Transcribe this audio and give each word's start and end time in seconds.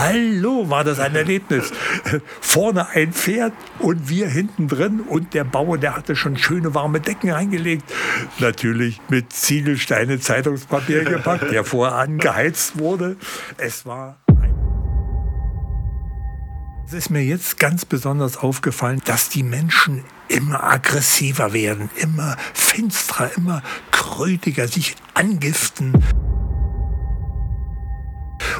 Hallo, 0.00 0.70
war 0.70 0.84
das 0.84 1.00
ein 1.00 1.16
Erlebnis. 1.16 1.72
Vorne 2.40 2.88
ein 2.90 3.12
Pferd 3.12 3.52
und 3.80 4.08
wir 4.08 4.28
hinten 4.28 4.68
drin 4.68 5.00
und 5.00 5.34
der 5.34 5.42
Bauer, 5.42 5.76
der 5.76 5.96
hatte 5.96 6.14
schon 6.14 6.36
schöne 6.36 6.72
warme 6.72 7.00
Decken 7.00 7.32
eingelegt. 7.32 7.82
Natürlich 8.38 9.00
mit 9.08 9.32
Ziegelsteine 9.32 10.20
Zeitungspapier 10.20 11.02
gepackt, 11.02 11.50
der 11.50 11.64
vorher 11.64 11.96
angeheizt 11.96 12.78
wurde. 12.78 13.16
Es 13.56 13.86
war 13.86 14.18
es 16.86 16.94
ist 16.94 17.10
mir 17.10 17.22
jetzt 17.22 17.58
ganz 17.58 17.84
besonders 17.84 18.38
aufgefallen, 18.38 19.02
dass 19.04 19.28
die 19.28 19.42
Menschen 19.42 20.04
immer 20.28 20.62
aggressiver 20.62 21.52
werden, 21.52 21.90
immer 21.96 22.36
finsterer, 22.54 23.30
immer 23.36 23.62
krötiger, 23.90 24.68
sich 24.68 24.94
angiften. 25.12 25.92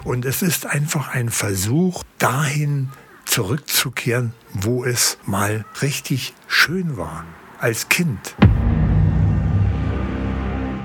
Und 0.04 0.24
es 0.24 0.42
ist 0.42 0.66
einfach 0.66 1.14
ein 1.14 1.28
Versuch, 1.28 2.02
dahin 2.18 2.90
zurückzukehren, 3.24 4.32
wo 4.52 4.84
es 4.84 5.18
mal 5.24 5.64
richtig 5.82 6.34
schön 6.46 6.96
war, 6.96 7.24
als 7.58 7.88
Kind. 7.88 8.34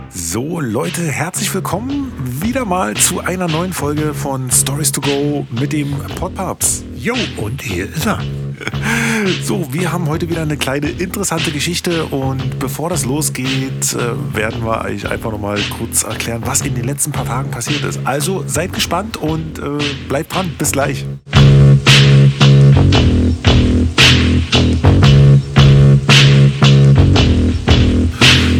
So, 0.09 0.59
Leute, 0.59 1.01
herzlich 1.01 1.53
willkommen 1.53 2.11
wieder 2.41 2.65
mal 2.65 2.93
zu 2.95 3.21
einer 3.21 3.47
neuen 3.47 3.73
Folge 3.73 4.13
von 4.13 4.51
Stories 4.51 4.91
to 4.91 5.01
Go 5.01 5.47
mit 5.49 5.73
dem 5.73 5.97
Podpaps. 6.19 6.83
Jo, 6.95 7.15
und 7.37 7.61
hier 7.61 7.85
ist 7.91 8.05
er. 8.05 8.19
So, 9.43 9.73
wir 9.73 9.91
haben 9.91 10.07
heute 10.07 10.29
wieder 10.29 10.41
eine 10.41 10.57
kleine 10.57 10.89
interessante 10.89 11.51
Geschichte 11.51 12.05
und 12.05 12.59
bevor 12.59 12.89
das 12.89 13.05
losgeht, 13.05 13.93
äh, 13.93 14.35
werden 14.35 14.65
wir 14.65 14.83
euch 14.83 15.09
einfach 15.09 15.31
nochmal 15.31 15.59
kurz 15.77 16.03
erklären, 16.03 16.41
was 16.45 16.61
in 16.61 16.75
den 16.75 16.85
letzten 16.85 17.11
paar 17.11 17.25
Tagen 17.25 17.51
passiert 17.51 17.83
ist. 17.83 17.99
Also 18.03 18.43
seid 18.47 18.73
gespannt 18.73 19.17
und 19.17 19.59
äh, 19.59 19.77
bleibt 20.07 20.33
dran. 20.33 20.53
Bis 20.57 20.71
gleich. 20.71 21.05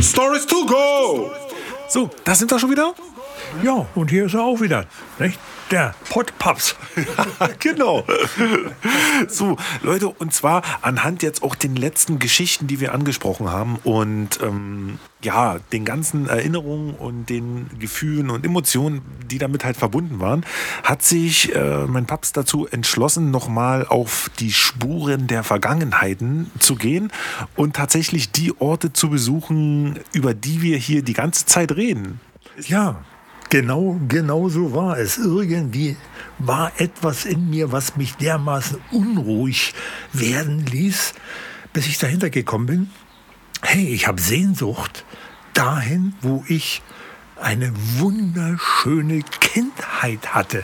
Stories 0.01 0.45
to 0.45 0.65
go! 0.65 1.31
So, 1.89 2.09
da 2.23 2.35
sind 2.35 2.51
wir 2.51 2.59
schon 2.59 2.71
wieder. 2.71 2.93
Ja, 3.63 3.85
und 3.95 4.09
hier 4.09 4.25
ist 4.25 4.33
er 4.33 4.43
auch 4.43 4.59
wieder. 4.59 4.85
Nicht? 5.19 5.39
Der 5.71 5.95
Potpaps. 6.09 6.75
genau. 7.59 8.05
So, 9.27 9.57
Leute, 9.81 10.09
und 10.09 10.33
zwar 10.33 10.61
anhand 10.81 11.23
jetzt 11.23 11.41
auch 11.43 11.55
den 11.55 11.75
letzten 11.75 12.19
Geschichten, 12.19 12.67
die 12.67 12.79
wir 12.79 12.93
angesprochen 12.93 13.49
haben 13.49 13.77
und 13.83 14.39
ähm, 14.41 14.99
ja, 15.23 15.59
den 15.71 15.85
ganzen 15.85 16.27
Erinnerungen 16.27 16.93
und 16.95 17.29
den 17.29 17.69
Gefühlen 17.79 18.29
und 18.29 18.45
Emotionen, 18.45 19.01
die 19.29 19.37
damit 19.37 19.63
halt 19.63 19.77
verbunden 19.77 20.19
waren, 20.19 20.45
hat 20.83 21.01
sich 21.01 21.55
äh, 21.55 21.85
mein 21.87 22.05
Paps 22.05 22.33
dazu 22.33 22.67
entschlossen, 22.67 23.31
nochmal 23.31 23.87
auf 23.87 24.29
die 24.39 24.51
Spuren 24.51 25.27
der 25.27 25.43
Vergangenheiten 25.43 26.51
zu 26.59 26.75
gehen 26.75 27.11
und 27.55 27.75
tatsächlich 27.75 28.31
die 28.31 28.53
Orte 28.59 28.93
zu 28.93 29.09
besuchen, 29.09 29.99
über 30.11 30.33
die 30.33 30.61
wir 30.61 30.77
hier 30.77 31.01
die 31.01 31.13
ganze 31.13 31.45
Zeit 31.45 31.71
reden. 31.71 32.19
Ja, 32.67 33.03
Genau, 33.53 33.99
genau 34.07 34.49
so 34.49 34.73
war 34.73 34.97
es. 34.97 35.19
Irgendwie 35.19 35.95
war 36.39 36.71
etwas 36.81 37.23
in 37.23 37.51
mir, 37.51 37.71
was 37.71 37.95
mich 37.95 38.15
dermaßen 38.15 38.81
unruhig 38.89 39.75
werden 40.11 40.65
ließ, 40.65 41.13
bis 41.71 41.85
ich 41.85 41.99
dahinter 41.99 42.31
gekommen 42.31 42.65
bin. 42.65 42.89
Hey, 43.61 43.89
ich 43.89 44.07
habe 44.07 44.19
Sehnsucht 44.19 45.05
dahin, 45.53 46.15
wo 46.21 46.43
ich 46.47 46.81
eine 47.39 47.71
wunderschöne 47.99 49.21
Kindheit 49.39 50.33
hatte. 50.33 50.63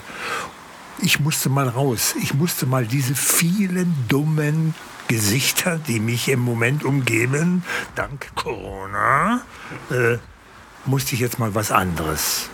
Ich 1.00 1.20
musste 1.20 1.48
mal 1.48 1.68
raus. 1.68 2.16
Ich 2.20 2.34
musste 2.34 2.66
mal 2.66 2.86
diese 2.86 3.14
vielen 3.14 3.94
dummen 4.08 4.74
Gesichter, 5.06 5.78
die 5.78 6.00
mich 6.00 6.28
im 6.28 6.40
Moment 6.40 6.82
umgeben, 6.82 7.62
dank 7.94 8.34
Corona, 8.34 9.42
äh, 9.92 10.18
musste 10.86 11.14
ich 11.14 11.20
jetzt 11.20 11.38
mal 11.38 11.54
was 11.54 11.70
anderes 11.70 12.50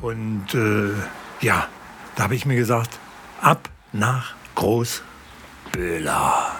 und 0.00 0.54
äh, 0.54 0.92
ja, 1.44 1.68
da 2.16 2.24
habe 2.24 2.34
ich 2.34 2.46
mir 2.46 2.56
gesagt, 2.56 2.98
ab 3.40 3.68
nach 3.92 4.34
Großböhler. 4.54 6.52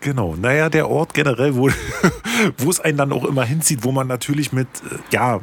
Genau, 0.00 0.34
naja, 0.34 0.70
der 0.70 0.88
Ort 0.88 1.12
generell, 1.12 1.56
wo, 1.56 1.68
wo 2.58 2.70
es 2.70 2.80
einen 2.80 2.96
dann 2.96 3.12
auch 3.12 3.24
immer 3.24 3.44
hinzieht, 3.44 3.84
wo 3.84 3.92
man 3.92 4.06
natürlich 4.06 4.52
mit, 4.52 4.68
äh, 4.90 4.96
ja, 5.10 5.40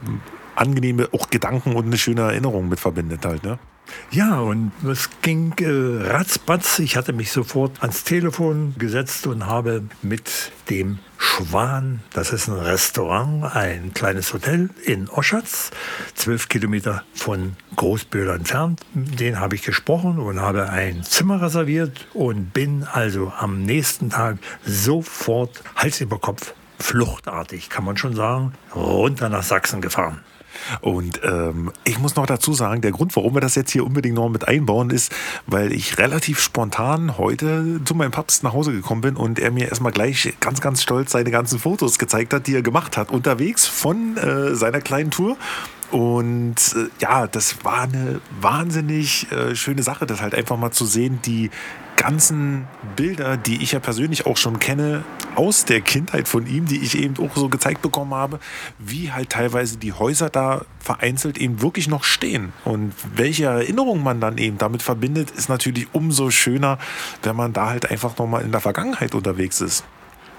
angenehme 0.58 1.10
auch 1.14 1.30
Gedanken 1.30 1.76
und 1.76 1.86
eine 1.86 1.98
schöne 1.98 2.22
Erinnerung 2.22 2.70
mit 2.70 2.80
verbindet 2.80 3.26
halt, 3.26 3.44
ne? 3.44 3.60
Ja, 4.12 4.40
und 4.40 4.72
es 4.86 5.10
ging 5.22 5.54
äh, 5.60 6.08
ratzbatz. 6.08 6.80
Ich 6.80 6.98
hatte 6.98 7.14
mich 7.14 7.32
sofort 7.32 7.82
ans 7.82 8.04
Telefon 8.04 8.76
gesetzt 8.78 9.28
und 9.28 9.46
habe 9.46 9.84
mit 10.02 10.52
dem 10.70 11.00
Schwan, 11.18 12.02
das 12.14 12.32
ist 12.32 12.48
ein 12.48 12.56
Restaurant, 12.56 13.56
ein 13.56 13.94
kleines 13.94 14.34
Hotel 14.34 14.70
in 14.86 15.10
Oschatz, 15.10 15.72
zwölf 16.16 16.48
Kilometer 16.48 17.04
von 17.14 17.56
Großböhler 17.76 18.36
entfernt. 18.36 18.82
Den 18.94 19.40
habe 19.40 19.56
ich 19.56 19.64
gesprochen 19.64 20.20
und 20.20 20.40
habe 20.40 20.70
ein 20.70 21.04
Zimmer 21.04 21.42
reserviert 21.42 22.08
und 22.14 22.54
bin 22.54 22.86
also 22.92 23.32
am 23.38 23.62
nächsten 23.64 24.10
Tag 24.10 24.38
sofort 24.66 25.64
Hals 25.76 26.02
über 26.02 26.20
Kopf, 26.20 26.54
fluchtartig, 26.80 27.70
kann 27.70 27.84
man 27.84 27.98
schon 27.98 28.16
sagen, 28.16 28.54
runter 28.76 29.30
nach 29.30 29.44
Sachsen 29.44 29.82
gefahren. 29.82 30.22
Und 30.82 31.22
ähm, 31.24 31.72
ich 31.84 32.00
muss 32.00 32.16
noch 32.16 32.26
dazu 32.26 32.54
sagen, 32.54 32.82
der 32.82 32.92
Grund, 32.92 33.16
warum 33.16 33.36
wir 33.36 33.42
das 33.42 33.56
jetzt 33.56 33.72
hier 33.72 33.86
unbedingt 33.86 34.16
noch 34.16 34.30
mit 34.30 34.48
einbauen, 34.48 34.90
ist, 34.90 35.12
weil 35.46 35.72
ich 35.72 35.98
relativ 35.98 36.40
spontan 36.40 37.18
heute 37.18 37.80
zu 37.86 37.96
meinem 37.96 38.12
Papst 38.12 38.44
nach 38.44 38.54
Hause 38.54 38.72
gekommen 38.72 39.02
bin 39.02 39.16
und 39.16 39.40
er 39.40 39.52
mir 39.52 39.70
erstmal 39.70 39.92
gleich 39.92 40.34
ganz, 40.40 40.62
ganz 40.62 40.82
stolz 40.82 41.12
seine 41.12 41.32
ganzen 41.32 41.60
Fotos 41.60 42.00
gezeigt 42.00 42.34
hat, 42.34 42.48
die 42.48 42.56
er 42.56 42.62
gemacht 42.62 42.98
hat, 42.98 43.12
unterwegs 43.12 43.66
von 43.66 44.18
äh, 44.18 44.56
seiner 44.56 44.82
kleinen 44.82 45.12
Tour. 45.12 45.38
Und 45.92 46.56
äh, 46.76 46.90
ja, 47.00 47.28
das 47.28 47.64
war 47.64 47.82
eine 47.82 48.22
wahnsinnig 48.42 49.32
äh, 49.32 49.56
schöne 49.56 49.84
Sache, 49.84 50.06
das 50.06 50.22
halt 50.22 50.36
einfach 50.36 50.58
mal 50.58 50.72
zu 50.72 50.86
sehen, 50.86 51.20
die 51.26 51.50
ganzen 51.98 52.68
Bilder, 52.96 53.38
die 53.38 53.62
ich 53.64 53.72
ja 53.72 53.80
persönlich 53.80 54.26
auch 54.26 54.38
schon 54.38 54.60
kenne, 54.60 55.04
aus 55.36 55.66
der 55.66 55.82
Kindheit 55.82 56.28
von 56.28 56.46
ihm, 56.46 56.66
die 56.66 56.80
ich 56.80 56.98
eben 56.98 57.16
auch 57.18 57.36
so 57.36 57.50
gezeigt 57.50 57.82
bekommen 57.82 58.14
habe, 58.14 58.40
wie 58.78 59.12
halt 59.12 59.32
teilweise 59.32 59.78
die 59.78 59.94
Häuser 59.94 60.30
da 60.30 60.64
vereinzelt 60.80 61.38
eben 61.38 61.62
wirklich 61.62 61.88
noch 61.88 62.04
stehen. 62.04 62.54
Und 62.66 62.94
welche 63.16 63.46
Erinnerungen 63.46 64.04
man 64.04 64.22
dann 64.22 64.38
eben 64.38 64.58
damit 64.58 64.84
verbindet, 64.84 65.32
ist 65.32 65.50
natürlich 65.50 65.88
umso 65.92 66.30
schöner, 66.30 66.78
wenn 67.24 67.36
man 67.36 67.52
da 67.52 67.70
halt 67.70 67.90
einfach 67.90 68.18
nochmal 68.18 68.44
in 68.44 68.52
der 68.52 68.62
Vergangenheit 68.62 69.16
unterwegs 69.16 69.60
ist. 69.60 69.84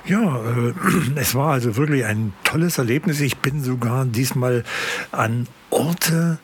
Ja, 0.08 0.40
äh, 0.42 0.72
es 1.16 1.34
war 1.34 1.52
also 1.52 1.76
wirklich 1.76 2.04
ein 2.06 2.32
tolles 2.42 2.78
Erlebnis. 2.78 3.20
Ich 3.20 3.36
bin 3.36 3.62
sogar 3.62 4.06
diesmal 4.06 4.64
an 5.12 5.46
Orte 5.70 6.38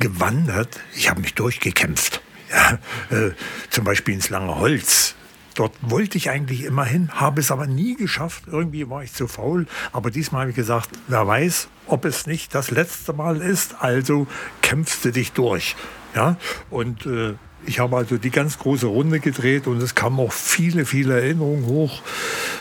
gewandert. 0.00 0.80
Ich 0.94 1.08
habe 1.08 1.20
mich 1.20 1.34
durchgekämpft. 1.34 2.20
Ja, 2.48 2.78
äh, 3.10 3.32
zum 3.70 3.84
Beispiel 3.84 4.14
ins 4.14 4.30
Lange 4.30 4.54
Holz. 4.54 5.16
Dort 5.56 5.74
wollte 5.80 6.16
ich 6.16 6.30
eigentlich 6.30 6.62
immer 6.62 6.84
hin, 6.84 7.10
habe 7.12 7.40
es 7.40 7.50
aber 7.50 7.66
nie 7.66 7.96
geschafft. 7.96 8.44
Irgendwie 8.46 8.88
war 8.88 9.02
ich 9.02 9.12
zu 9.14 9.26
faul. 9.26 9.66
Aber 9.92 10.12
diesmal 10.12 10.42
habe 10.42 10.50
ich 10.50 10.56
gesagt, 10.56 10.90
wer 11.08 11.26
weiß, 11.26 11.66
ob 11.88 12.04
es 12.04 12.28
nicht 12.28 12.54
das 12.54 12.70
letzte 12.70 13.14
Mal 13.14 13.40
ist. 13.40 13.74
Also 13.80 14.28
kämpfst 14.62 15.04
du 15.04 15.10
dich 15.10 15.32
durch. 15.32 15.74
Ja, 16.14 16.36
und 16.70 17.04
äh, 17.04 17.34
ich 17.66 17.80
habe 17.80 17.96
also 17.96 18.16
die 18.18 18.30
ganz 18.30 18.58
große 18.58 18.86
Runde 18.86 19.20
gedreht 19.20 19.66
und 19.66 19.82
es 19.82 19.94
kamen 19.94 20.18
auch 20.20 20.32
viele, 20.32 20.86
viele 20.86 21.20
Erinnerungen 21.20 21.66
hoch. 21.66 22.00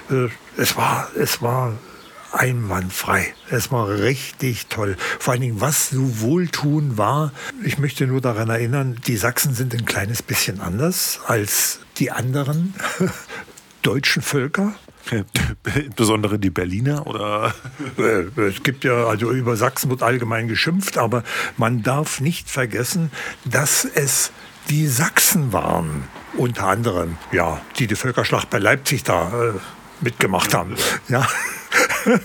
Äh, 0.10 0.28
es 0.58 0.76
war, 0.76 1.10
es 1.16 1.42
war 1.42 1.74
einwandfrei. 2.32 3.34
Es 3.50 3.72
war 3.72 3.90
richtig 3.90 4.68
toll. 4.68 4.98
Vor 5.20 5.34
allen 5.34 5.42
Dingen, 5.42 5.62
was 5.62 5.90
so 5.90 6.22
wohltun 6.22 6.98
war. 6.98 7.32
Ich 7.64 7.78
möchte 7.78 8.08
nur 8.08 8.22
daran 8.22 8.50
erinnern, 8.50 9.00
die 9.08 9.16
Sachsen 9.16 9.54
sind 9.54 9.74
ein 9.74 9.86
kleines 9.86 10.22
bisschen 10.22 10.60
anders 10.60 11.22
als 11.28 11.80
die 11.98 12.12
anderen 12.12 12.74
deutschen 13.82 14.22
Völker. 14.22 14.76
Insbesondere 15.76 16.40
die 16.40 16.50
Berliner 16.50 17.06
oder? 17.06 17.54
Äh, 17.98 18.42
es 18.42 18.64
gibt 18.64 18.84
ja, 18.84 19.06
also 19.06 19.32
über 19.32 19.56
Sachsen 19.56 19.90
wird 19.90 20.02
allgemein 20.02 20.48
geschimpft, 20.48 20.98
aber 20.98 21.24
man 21.58 21.84
darf 21.84 22.20
nicht 22.20 22.50
vergessen, 22.50 23.12
dass 23.46 23.86
es 23.86 24.32
die 24.70 24.88
Sachsen 24.88 25.54
waren, 25.54 26.04
unter 26.38 26.68
anderem, 26.68 27.18
ja, 27.32 27.62
die 27.78 27.88
die 27.88 27.96
Völkerschlacht 27.96 28.50
bei 28.50 28.60
Leipzig 28.60 29.04
da 29.04 29.32
äh, 29.32 29.54
mitgemacht 30.02 30.54
haben. 30.54 30.76
Ja. 31.08 31.28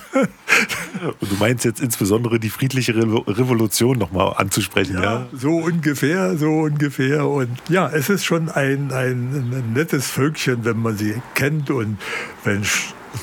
Und 1.21 1.33
du 1.33 1.37
meinst 1.37 1.65
jetzt 1.65 1.81
insbesondere 1.81 2.39
die 2.39 2.51
friedliche 2.51 2.95
Revolution 2.95 3.99
nochmal 3.99 4.35
anzusprechen, 4.37 4.97
ja, 4.97 5.03
ja? 5.03 5.27
So 5.33 5.57
ungefähr, 5.57 6.37
so 6.37 6.51
ungefähr. 6.51 7.27
Und 7.27 7.59
ja, 7.69 7.89
es 7.89 8.11
ist 8.11 8.25
schon 8.25 8.51
ein, 8.51 8.93
ein, 8.93 9.53
ein 9.53 9.73
nettes 9.73 10.09
Völkchen, 10.09 10.65
wenn 10.65 10.79
man 10.79 10.97
sie 10.97 11.21
kennt 11.35 11.71
und 11.71 11.99
wenn 12.45 12.63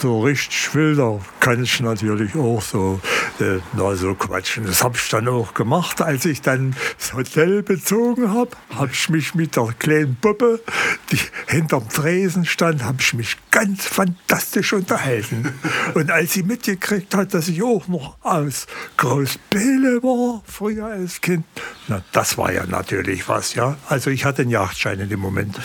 so 0.01 0.21
richtig 0.21 0.73
wilder 0.73 1.19
kann 1.39 1.63
ich 1.63 1.79
natürlich 1.79 2.35
auch 2.35 2.61
so, 2.61 2.99
äh, 3.39 3.59
na, 3.73 3.95
so 3.95 4.13
quatschen. 4.15 4.65
Das 4.65 4.83
habe 4.83 4.97
ich 4.97 5.09
dann 5.09 5.27
auch 5.27 5.53
gemacht, 5.53 6.01
als 6.01 6.25
ich 6.25 6.41
dann 6.41 6.75
das 6.97 7.13
Hotel 7.13 7.63
bezogen 7.63 8.31
habe. 8.31 8.51
Habe 8.75 8.91
ich 8.91 9.09
mich 9.09 9.35
mit 9.35 9.55
der 9.55 9.73
kleinen 9.79 10.15
Puppe, 10.15 10.61
die 11.11 11.19
hinterm 11.47 11.87
Tresen 11.89 12.45
stand, 12.45 12.83
habe 12.83 12.97
ich 12.99 13.13
mich 13.13 13.37
ganz 13.51 13.85
fantastisch 13.85 14.73
unterhalten. 14.73 15.53
Und 15.93 16.11
als 16.11 16.33
sie 16.33 16.43
mitgekriegt 16.43 17.15
hat, 17.15 17.33
dass 17.33 17.47
ich 17.47 17.63
auch 17.63 17.87
noch 17.87 18.17
aus 18.21 18.67
Großbille 18.97 20.03
war, 20.03 20.43
früher 20.45 20.87
als 20.87 21.21
Kind, 21.21 21.45
na, 21.87 22.03
das 22.11 22.37
war 22.37 22.51
ja 22.51 22.65
natürlich 22.65 23.29
was, 23.29 23.55
ja. 23.55 23.77
Also 23.87 24.09
ich 24.09 24.25
hatte 24.25 24.41
einen 24.41 24.51
Jagdschein 24.51 24.99
in 24.99 25.09
dem 25.09 25.21
Moment. 25.21 25.57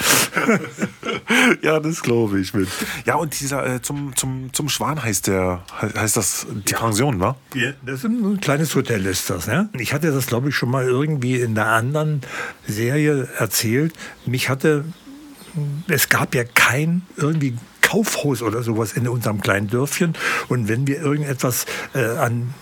ja, 1.62 1.80
das 1.80 2.02
glaube 2.02 2.40
ich 2.40 2.54
mit. 2.54 2.68
Ja, 3.04 3.16
und 3.16 3.38
dieser 3.40 3.66
äh, 3.66 3.82
zum, 3.82 4.11
zum, 4.14 4.52
zum 4.52 4.68
Schwan 4.68 5.02
heißt 5.02 5.26
der, 5.26 5.62
heißt 5.80 6.16
das 6.16 6.46
die 6.50 6.74
Pension, 6.74 7.20
wa? 7.20 7.36
Ja, 7.54 7.72
das 7.84 8.00
ist 8.00 8.04
ein, 8.04 8.24
ein 8.24 8.40
kleines 8.40 8.74
Hotel 8.74 9.04
ist 9.06 9.30
das, 9.30 9.46
ne? 9.46 9.68
Ich 9.78 9.92
hatte 9.92 10.12
das, 10.12 10.26
glaube 10.26 10.48
ich, 10.48 10.56
schon 10.56 10.70
mal 10.70 10.84
irgendwie 10.84 11.40
in 11.40 11.54
der 11.54 11.66
anderen 11.66 12.22
Serie 12.66 13.28
erzählt. 13.38 13.94
Mich 14.26 14.48
hatte, 14.48 14.84
es 15.88 16.08
gab 16.08 16.34
ja 16.34 16.44
kein 16.44 17.02
irgendwie 17.16 17.56
Kaufhaus 17.92 18.40
oder 18.40 18.62
sowas 18.62 18.94
in 18.94 19.06
unserem 19.06 19.42
kleinen 19.42 19.68
Dörfchen. 19.68 20.14
Und 20.48 20.66
wenn 20.68 20.86
wir 20.86 21.00
irgendetwas 21.02 21.66
äh, 21.94 22.04
an 22.04 22.54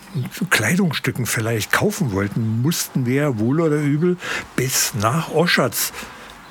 Kleidungsstücken 0.51 1.25
vielleicht 1.25 1.71
kaufen 1.71 2.13
wollten, 2.13 2.63
mussten 2.63 3.07
wir 3.07 3.39
wohl 3.39 3.61
oder 3.61 3.77
übel 3.77 4.17
bis 4.57 4.93
nach 4.95 5.31
Oschatz 5.31 5.93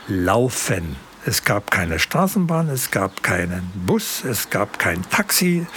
laufen. 0.07 0.96
Es 1.25 1.44
gab 1.44 1.69
keine 1.69 2.00
Straßenbahn, 2.00 2.69
es 2.69 2.92
gab 2.92 3.24
keinen 3.24 3.69
Bus, 3.86 4.24
es 4.24 4.50
gab 4.50 4.80
kein 4.80 5.01
Taxi. 5.10 5.68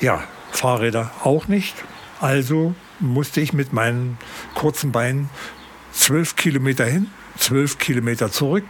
Ja, 0.00 0.24
Fahrräder 0.50 1.12
auch 1.22 1.46
nicht. 1.46 1.74
Also 2.20 2.74
musste 2.98 3.40
ich 3.40 3.52
mit 3.52 3.72
meinen 3.72 4.18
kurzen 4.54 4.92
Beinen 4.92 5.30
zwölf 5.92 6.36
Kilometer 6.36 6.84
hin, 6.84 7.08
zwölf 7.38 7.78
Kilometer 7.78 8.30
zurück. 8.30 8.64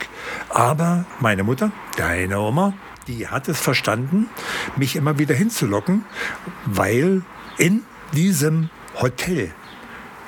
Aber 0.51 1.07
meine 1.21 1.45
Mutter, 1.45 1.73
deine 1.97 2.41
Oma, 2.41 2.75
die 3.07 3.29
hat 3.29 3.49
es 3.49 3.59
verstanden, 3.59 4.29
mich 4.77 4.97
immer 4.97 5.19
wieder 5.19 5.35
hinzulocken, 5.35 6.05
weil 6.67 7.23
in 7.59 7.83
diesem 8.13 8.71
Hotel, 9.01 9.51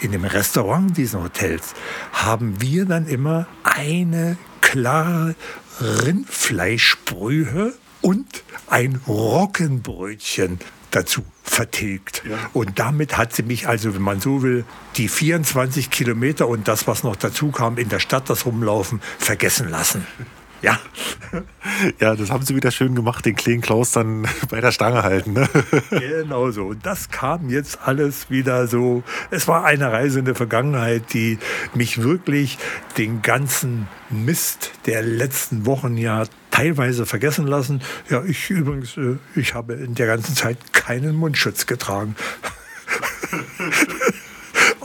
in 0.00 0.12
dem 0.12 0.24
Restaurant 0.24 0.96
dieses 0.96 1.20
Hotels, 1.20 1.74
haben 2.12 2.60
wir 2.60 2.86
dann 2.86 3.06
immer 3.06 3.46
eine 3.62 4.36
klare 4.60 5.34
Rindfleischbrühe 5.80 7.74
und 8.00 8.44
ein 8.68 9.00
Roggenbrötchen 9.06 10.58
dazu 10.90 11.24
vertilgt. 11.42 12.22
Ja. 12.28 12.38
Und 12.52 12.78
damit 12.78 13.16
hat 13.16 13.34
sie 13.34 13.42
mich 13.42 13.68
also, 13.68 13.94
wenn 13.94 14.02
man 14.02 14.20
so 14.20 14.42
will, 14.42 14.64
die 14.96 15.08
24 15.08 15.90
Kilometer 15.90 16.48
und 16.48 16.68
das, 16.68 16.86
was 16.86 17.02
noch 17.02 17.16
dazu 17.16 17.50
kam, 17.50 17.78
in 17.78 17.88
der 17.88 17.98
Stadt 17.98 18.30
das 18.30 18.46
Rumlaufen, 18.46 19.00
vergessen 19.18 19.68
lassen. 19.68 20.06
Ja. 20.64 20.80
Ja, 21.98 22.14
das 22.14 22.30
haben 22.30 22.44
sie 22.44 22.54
wieder 22.54 22.70
schön 22.70 22.94
gemacht, 22.94 23.24
den 23.24 23.34
kleinen 23.34 23.60
Klaus 23.60 23.90
dann 23.90 24.28
bei 24.50 24.60
der 24.60 24.70
Stange 24.70 25.02
halten. 25.02 25.32
Ne? 25.32 25.48
Genau 25.90 26.50
so. 26.50 26.66
Und 26.66 26.86
das 26.86 27.10
kam 27.10 27.50
jetzt 27.50 27.80
alles 27.82 28.30
wieder 28.30 28.66
so. 28.68 29.02
Es 29.30 29.48
war 29.48 29.64
eine 29.64 29.90
Reise 29.90 30.20
in 30.20 30.24
der 30.24 30.34
Vergangenheit, 30.34 31.12
die 31.12 31.38
mich 31.74 32.02
wirklich 32.02 32.58
den 32.96 33.22
ganzen 33.22 33.88
Mist 34.10 34.72
der 34.86 35.02
letzten 35.02 35.66
Wochen 35.66 35.96
ja 35.96 36.24
teilweise 36.50 37.06
vergessen 37.06 37.46
lassen. 37.46 37.82
Ja, 38.08 38.22
ich 38.24 38.48
übrigens, 38.50 38.96
äh, 38.96 39.16
ich 39.34 39.54
habe 39.54 39.74
in 39.74 39.94
der 39.94 40.06
ganzen 40.06 40.36
Zeit 40.36 40.58
keinen 40.72 41.16
Mundschutz 41.16 41.66
getragen 41.66 42.14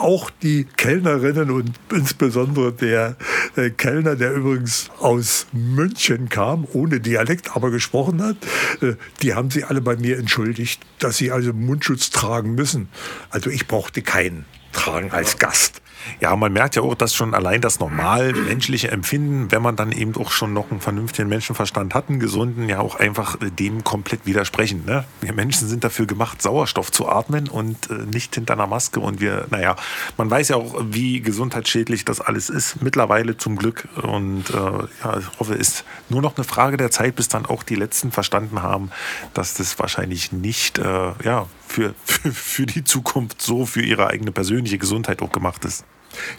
auch 0.10 0.32
die 0.42 0.64
Kellnerinnen 0.64 1.52
und 1.52 1.72
insbesondere 1.94 2.74
der 2.74 3.16
äh, 3.56 3.70
Kellner, 3.70 4.16
der 4.16 4.34
übrigens 4.34 4.90
aus 4.98 5.46
München 5.52 6.30
kam, 6.30 6.68
ohne 6.74 7.00
Dialekt 7.00 7.56
aber 7.56 7.70
gesprochen 7.70 8.24
hat, 8.24 8.38
äh, 8.82 8.96
die 9.22 9.36
haben 9.36 9.52
sich 9.52 9.68
alle 9.68 9.82
bei 9.82 9.96
mir 9.98 10.18
entschuldigt, 10.18 10.82
dass 10.98 11.18
sie 11.18 11.32
also 11.32 11.54
Mundschutz 11.54 12.10
tragen 12.10 12.56
müssen. 12.56 12.90
Also 13.30 13.52
ich 13.52 13.68
brauchte 13.68 14.02
keinen 14.02 14.46
tragen 14.72 15.12
als 15.12 15.38
Gast. 15.38 15.80
Ja, 16.20 16.36
man 16.36 16.52
merkt 16.52 16.76
ja 16.76 16.82
auch, 16.82 16.96
dass 16.96 17.16
schon 17.16 17.34
allein 17.34 17.62
das 17.62 17.80
normal 17.80 18.34
menschliche 18.34 18.92
Empfinden, 18.92 19.52
wenn 19.52 19.62
man 19.62 19.76
dann 19.76 19.92
eben 19.92 20.16
auch 20.16 20.32
schon 20.32 20.54
noch 20.54 20.72
einen 20.72 20.82
vernünftigen 20.82 21.30
Menschenverstand 21.30 21.94
hat, 21.96 22.10
einen 22.10 22.20
gesunden, 22.20 22.68
ja 22.70 22.80
auch 22.80 22.96
einfach 22.96 23.38
dem 23.40 23.84
komplett 23.84 24.26
widersprechen. 24.26 24.84
Ne? 24.86 25.06
Wir 25.22 25.34
Menschen 25.34 25.68
sind 25.68 25.84
dafür 25.84 26.06
gemacht, 26.06 26.42
Sauerstoff 26.42 26.92
zu 26.92 27.08
atmen 27.08 27.48
und 27.48 27.90
äh, 27.90 27.94
nicht 27.94 28.36
hinter 28.36 28.54
einer 28.54 28.68
Maske. 28.68 29.00
Und 29.00 29.22
wir, 29.22 29.48
naja, 29.50 29.76
man 30.18 30.30
weiß 30.30 30.50
ja 30.50 30.56
auch, 30.58 30.76
wie 30.90 31.22
gesundheitsschädlich 31.22 32.06
das 32.06 32.22
alles 32.22 32.50
ist, 32.50 32.82
mittlerweile 32.82 33.38
zum 33.38 33.56
Glück. 33.56 33.88
Und 34.02 34.50
äh, 34.50 34.54
ja, 34.54 35.18
ich 35.18 35.40
hoffe, 35.40 35.54
es 35.54 35.70
ist 35.70 35.86
nur 36.10 36.22
noch 36.22 36.36
eine 36.36 36.44
Frage 36.44 36.78
der 36.78 36.92
Zeit, 36.92 37.16
bis 37.16 37.28
dann 37.28 37.46
auch 37.46 37.64
die 37.64 37.76
Letzten 37.76 38.12
verstanden 38.12 38.62
haben, 38.62 38.92
dass 39.34 39.54
das 39.54 39.78
wahrscheinlich 39.80 40.32
nicht 40.32 40.80
äh, 40.80 41.12
ja, 41.24 41.48
für, 41.72 41.94
für, 42.04 42.32
für 42.32 42.66
die 42.66 42.84
Zukunft 42.84 43.42
so 43.42 43.66
für 43.66 43.82
ihre 43.82 44.08
eigene 44.08 44.32
persönliche 44.32 44.78
Gesundheit 44.78 45.22
auch 45.22 45.32
gemacht 45.32 45.66
ist. 45.66 45.86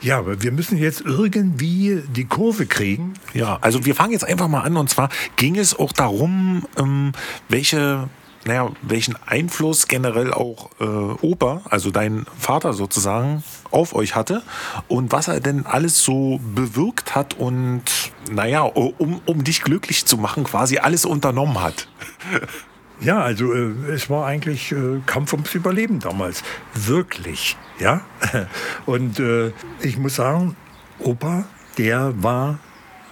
Ja, 0.00 0.19
aber 0.19 0.43
wir 0.43 0.53
müssen 0.53 0.79
jetzt 0.79 1.03
irgendwie 1.03 2.03
die 2.09 2.25
Kurve 2.25 2.67
kriegen. 2.67 3.15
Ja, 3.35 3.59
also 3.61 3.85
wir 3.85 3.94
fangen 3.94 4.12
jetzt 4.12 4.25
einfach 4.25 4.49
mal 4.49 4.62
an. 4.62 4.77
Und 4.77 4.91
zwar 4.91 5.09
ging 5.37 5.56
es 5.56 5.79
auch 5.79 5.93
darum, 5.93 6.67
ähm, 6.77 7.12
welche 7.49 8.09
naja, 8.47 8.71
welchen 8.81 9.17
Einfluss 9.27 9.87
generell 9.87 10.32
auch 10.32 10.71
äh, 10.81 10.85
Opa, 10.85 11.61
also 11.69 11.91
dein 11.91 12.25
Vater 12.38 12.73
sozusagen, 12.73 13.44
auf 13.71 13.94
euch 13.94 14.15
hatte 14.15 14.43
und 14.88 15.12
was 15.12 15.29
er 15.29 15.41
denn 15.41 15.67
alles 15.67 16.03
so 16.03 16.41
bewirkt 16.55 17.15
hat 17.15 17.35
und, 17.35 17.82
naja, 18.31 18.62
um, 18.62 19.21
um 19.27 19.44
dich 19.44 19.62
glücklich 19.62 20.06
zu 20.06 20.17
machen, 20.17 20.44
quasi 20.44 20.79
alles 20.79 21.05
unternommen 21.05 21.61
hat. 21.61 21.88
Ja, 23.00 23.23
also 23.23 23.52
äh, 23.52 23.73
es 23.93 24.11
war 24.11 24.26
eigentlich 24.26 24.73
äh, 24.73 25.00
Kampf 25.06 25.32
ums 25.32 25.55
Überleben 25.55 26.00
damals. 26.00 26.43
Wirklich, 26.75 27.56
ja. 27.79 28.02
Und 28.87 29.19
äh, 29.19 29.52
ich 29.81 29.97
muss 29.97 30.17
sagen, 30.17 30.56
Opa, 30.99 31.44
der 31.79 32.12
war 32.23 32.58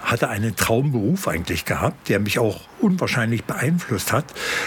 hatte 0.01 0.29
einen 0.29 0.55
Traumberuf 0.55 1.27
eigentlich 1.27 1.65
gehabt, 1.65 2.09
der 2.09 2.19
mich 2.19 2.39
auch 2.39 2.61
unwahrscheinlich 2.79 3.43
beeinflusst 3.43 4.13
hat. 4.13 4.25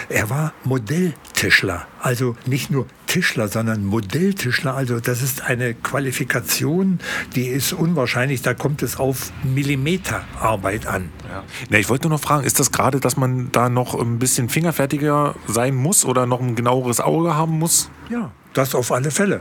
Er 0.08 0.31
war 0.31 0.52
Modelltischler. 0.64 1.87
Also 2.00 2.37
nicht 2.46 2.70
nur 2.70 2.87
Tischler, 3.06 3.49
sondern 3.49 3.84
Modelltischler. 3.84 4.75
Also 4.75 5.00
das 5.00 5.23
ist 5.23 5.43
eine 5.43 5.75
Qualifikation, 5.75 6.99
die 7.34 7.46
ist 7.46 7.73
unwahrscheinlich. 7.73 8.43
Da 8.43 8.55
kommt 8.55 8.82
es 8.82 8.99
auf 8.99 9.32
Millimeterarbeit 9.43 10.87
an. 10.87 11.11
Ja. 11.28 11.45
Na, 11.71 11.78
ich 11.78 11.88
wollte 11.88 12.09
nur 12.09 12.18
noch 12.18 12.23
fragen, 12.23 12.45
ist 12.45 12.61
das 12.61 12.73
gerade, 12.73 13.00
dass 13.00 13.16
man 13.16 13.50
da 13.52 13.68
noch 13.68 13.95
ein 13.95 14.18
bisschen 14.18 14.49
fingerfertiger 14.49 15.35
sein 15.47 15.75
muss 15.75 16.04
oder 16.04 16.26
noch 16.26 16.40
ein 16.40 16.54
genaueres 16.54 17.00
Auge 17.00 17.35
haben 17.35 17.59
muss? 17.59 17.90
Ja, 18.11 18.30
das 18.52 18.75
auf 18.75 18.92
alle 18.92 19.11
Fälle. 19.11 19.40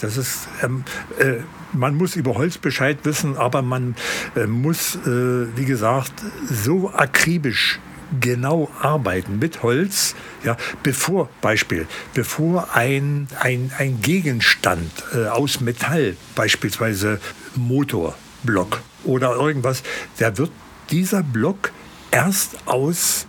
Das 0.00 0.16
ist, 0.16 0.48
ähm, 0.62 0.84
äh, 1.18 1.38
man 1.74 1.96
muss 1.96 2.16
über 2.16 2.34
Holz 2.34 2.58
Bescheid 2.58 2.98
wissen, 3.04 3.36
aber 3.36 3.62
man 3.62 3.94
äh, 4.36 4.46
muss, 4.46 4.96
äh, 4.96 5.56
wie 5.56 5.64
gesagt, 5.64 6.12
so 6.48 6.90
akribisch 6.92 7.80
genau 8.20 8.70
arbeiten 8.80 9.38
mit 9.38 9.62
Holz, 9.62 10.14
ja, 10.44 10.56
bevor, 10.82 11.28
Beispiel, 11.40 11.86
bevor 12.12 12.74
ein, 12.74 13.28
ein, 13.40 13.72
ein 13.78 14.00
Gegenstand 14.00 14.90
äh, 15.14 15.26
aus 15.26 15.60
Metall, 15.60 16.16
beispielsweise 16.34 17.20
Motorblock 17.56 18.80
oder 19.04 19.34
irgendwas, 19.34 19.82
da 20.18 20.36
wird 20.38 20.50
dieser 20.90 21.22
Block 21.22 21.72
erst 22.10 22.56
aus, 22.66 23.26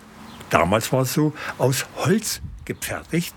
damals 0.49 0.91
war 0.91 1.01
es 1.01 1.13
so, 1.13 1.33
aus 1.57 1.85
Holz 1.97 2.41
gefertigt, 2.65 3.33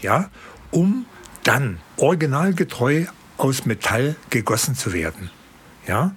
ja, 0.00 0.30
um 0.70 1.06
dann 1.44 1.78
originalgetreu 1.96 3.06
aus 3.36 3.64
Metall 3.66 4.16
gegossen 4.30 4.74
zu 4.74 4.92
werden. 4.92 5.30
Ja? 5.86 6.14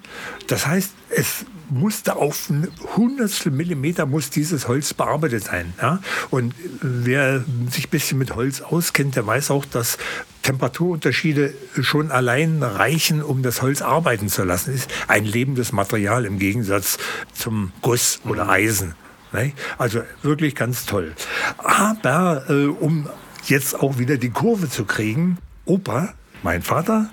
Das 0.47 0.67
heißt, 0.67 0.91
es 1.09 1.45
musste 1.69 2.15
auf 2.15 2.49
ein 2.49 2.67
Hundertstel 2.95 3.51
Millimeter 3.51 4.05
muss 4.05 4.29
dieses 4.29 4.67
Holz 4.67 4.93
bearbeitet 4.93 5.45
sein. 5.45 5.73
Ja? 5.81 5.99
Und 6.29 6.53
wer 6.81 7.43
sich 7.69 7.87
ein 7.87 7.89
bisschen 7.89 8.17
mit 8.17 8.35
Holz 8.35 8.61
auskennt, 8.61 9.15
der 9.15 9.25
weiß 9.25 9.51
auch, 9.51 9.65
dass 9.65 9.97
Temperaturunterschiede 10.43 11.55
schon 11.81 12.11
allein 12.11 12.61
reichen, 12.61 13.23
um 13.23 13.41
das 13.41 13.63
Holz 13.63 13.81
arbeiten 13.81 14.29
zu 14.29 14.43
lassen. 14.43 14.73
Ist 14.75 14.91
ein 15.07 15.25
lebendes 15.25 15.71
Material 15.71 16.25
im 16.25 16.37
Gegensatz 16.37 16.99
zum 17.33 17.71
Guss 17.81 18.19
oder 18.25 18.49
Eisen. 18.49 18.93
Ne? 19.33 19.53
Also 19.79 20.03
wirklich 20.21 20.53
ganz 20.53 20.85
toll. 20.85 21.13
Aber 21.57 22.47
äh, 22.49 22.67
um 22.67 23.09
jetzt 23.47 23.79
auch 23.79 23.97
wieder 23.97 24.17
die 24.17 24.29
Kurve 24.29 24.69
zu 24.69 24.85
kriegen, 24.85 25.39
Opa, 25.65 26.13
mein 26.45 26.61
Vater, 26.61 27.09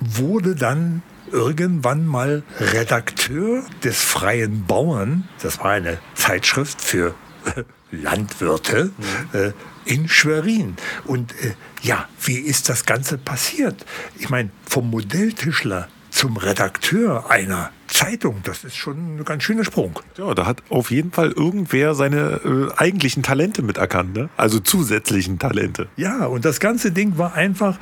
wurde 0.00 0.54
dann 0.54 1.02
irgendwann 1.32 2.06
mal 2.06 2.42
Redakteur 2.60 3.64
des 3.82 4.02
Freien 4.02 4.66
Bauern. 4.66 5.26
Das 5.42 5.58
war 5.58 5.70
eine 5.70 5.98
Zeitschrift 6.14 6.82
für 6.82 7.14
Landwirte 7.90 8.92
äh, 9.32 9.52
in 9.86 10.08
Schwerin. 10.08 10.76
Und 11.06 11.32
äh, 11.42 11.54
ja, 11.80 12.06
wie 12.20 12.36
ist 12.36 12.68
das 12.68 12.84
Ganze 12.84 13.16
passiert? 13.16 13.86
Ich 14.18 14.28
meine, 14.28 14.50
vom 14.68 14.90
Modelltischler 14.90 15.88
zum 16.16 16.38
Redakteur 16.38 17.30
einer 17.30 17.70
Zeitung, 17.88 18.40
das 18.42 18.64
ist 18.64 18.74
schon 18.74 19.16
ein 19.16 19.24
ganz 19.26 19.42
schöner 19.42 19.64
Sprung. 19.64 20.00
Ja, 20.16 20.32
da 20.32 20.46
hat 20.46 20.62
auf 20.70 20.90
jeden 20.90 21.12
Fall 21.12 21.30
irgendwer 21.30 21.94
seine 21.94 22.40
äh, 22.42 22.74
eigentlichen 22.74 23.22
Talente 23.22 23.62
miterkannt, 23.62 24.16
ne? 24.16 24.30
also 24.38 24.58
zusätzlichen 24.58 25.38
Talente. 25.38 25.88
Ja, 25.96 26.24
und 26.24 26.46
das 26.46 26.58
ganze 26.58 26.90
Ding 26.90 27.18
war 27.18 27.34
einfach, 27.34 27.78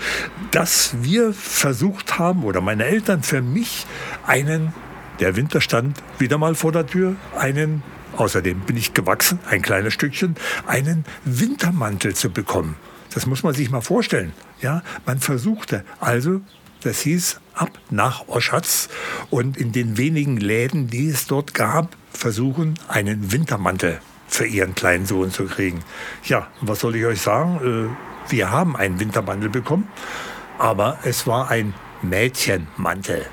dass 0.51 0.97
wir 1.01 1.33
versucht 1.33 2.19
haben, 2.19 2.43
oder 2.43 2.61
meine 2.61 2.85
Eltern 2.87 3.23
für 3.23 3.41
mich, 3.41 3.87
einen, 4.27 4.75
der 5.21 5.37
Winter 5.37 5.61
stand 5.61 6.03
wieder 6.19 6.37
mal 6.37 6.57
vor 6.57 6.73
der 6.73 6.89
Tür, 6.89 7.15
einen, 7.39 7.85
außerdem 8.17 8.61
bin 8.61 8.77
ich 8.77 8.95
gewachsen, 8.95 9.39
ein 9.49 9.63
kleines 9.63 9.95
Stückchen, 9.95 10.35
einen 10.67 11.05
Wintermantel 11.25 12.17
zu 12.17 12.31
bekommen. 12.31 12.75
Das 13.15 13.27
muss 13.27 13.45
man 13.45 13.55
sich 13.55 13.71
mal 13.71 13.81
vorstellen. 13.81 14.33
Ja, 14.61 14.83
man 15.07 15.21
versuchte 15.21 15.85
also 16.01 16.41
das 16.85 17.01
hieß 17.01 17.41
ab 17.55 17.71
nach 17.91 18.29
Oschatz 18.29 18.89
und 19.31 19.57
in 19.57 19.73
den 19.73 19.97
wenigen 19.97 20.37
Läden, 20.37 20.89
die 20.89 21.09
es 21.09 21.27
dort 21.27 21.55
gab, 21.55 21.97
versuchen, 22.13 22.79
einen 22.89 23.33
Wintermantel 23.33 24.01
für 24.27 24.47
ihren 24.47 24.75
kleinen 24.75 25.07
Sohn 25.07 25.31
zu 25.31 25.45
kriegen. 25.45 25.81
Ja, 26.25 26.49
was 26.61 26.81
soll 26.81 26.97
ich 26.97 27.05
euch 27.05 27.21
sagen? 27.21 27.91
Äh, 27.91 28.31
wir 28.31 28.51
haben 28.51 28.77
einen 28.77 28.99
Wintermantel 28.99 29.51
bekommen, 29.51 29.89
aber 30.59 30.99
es 31.05 31.27
war 31.27 31.51
ein 31.51 31.75
Mädchenmantel. 32.03 33.27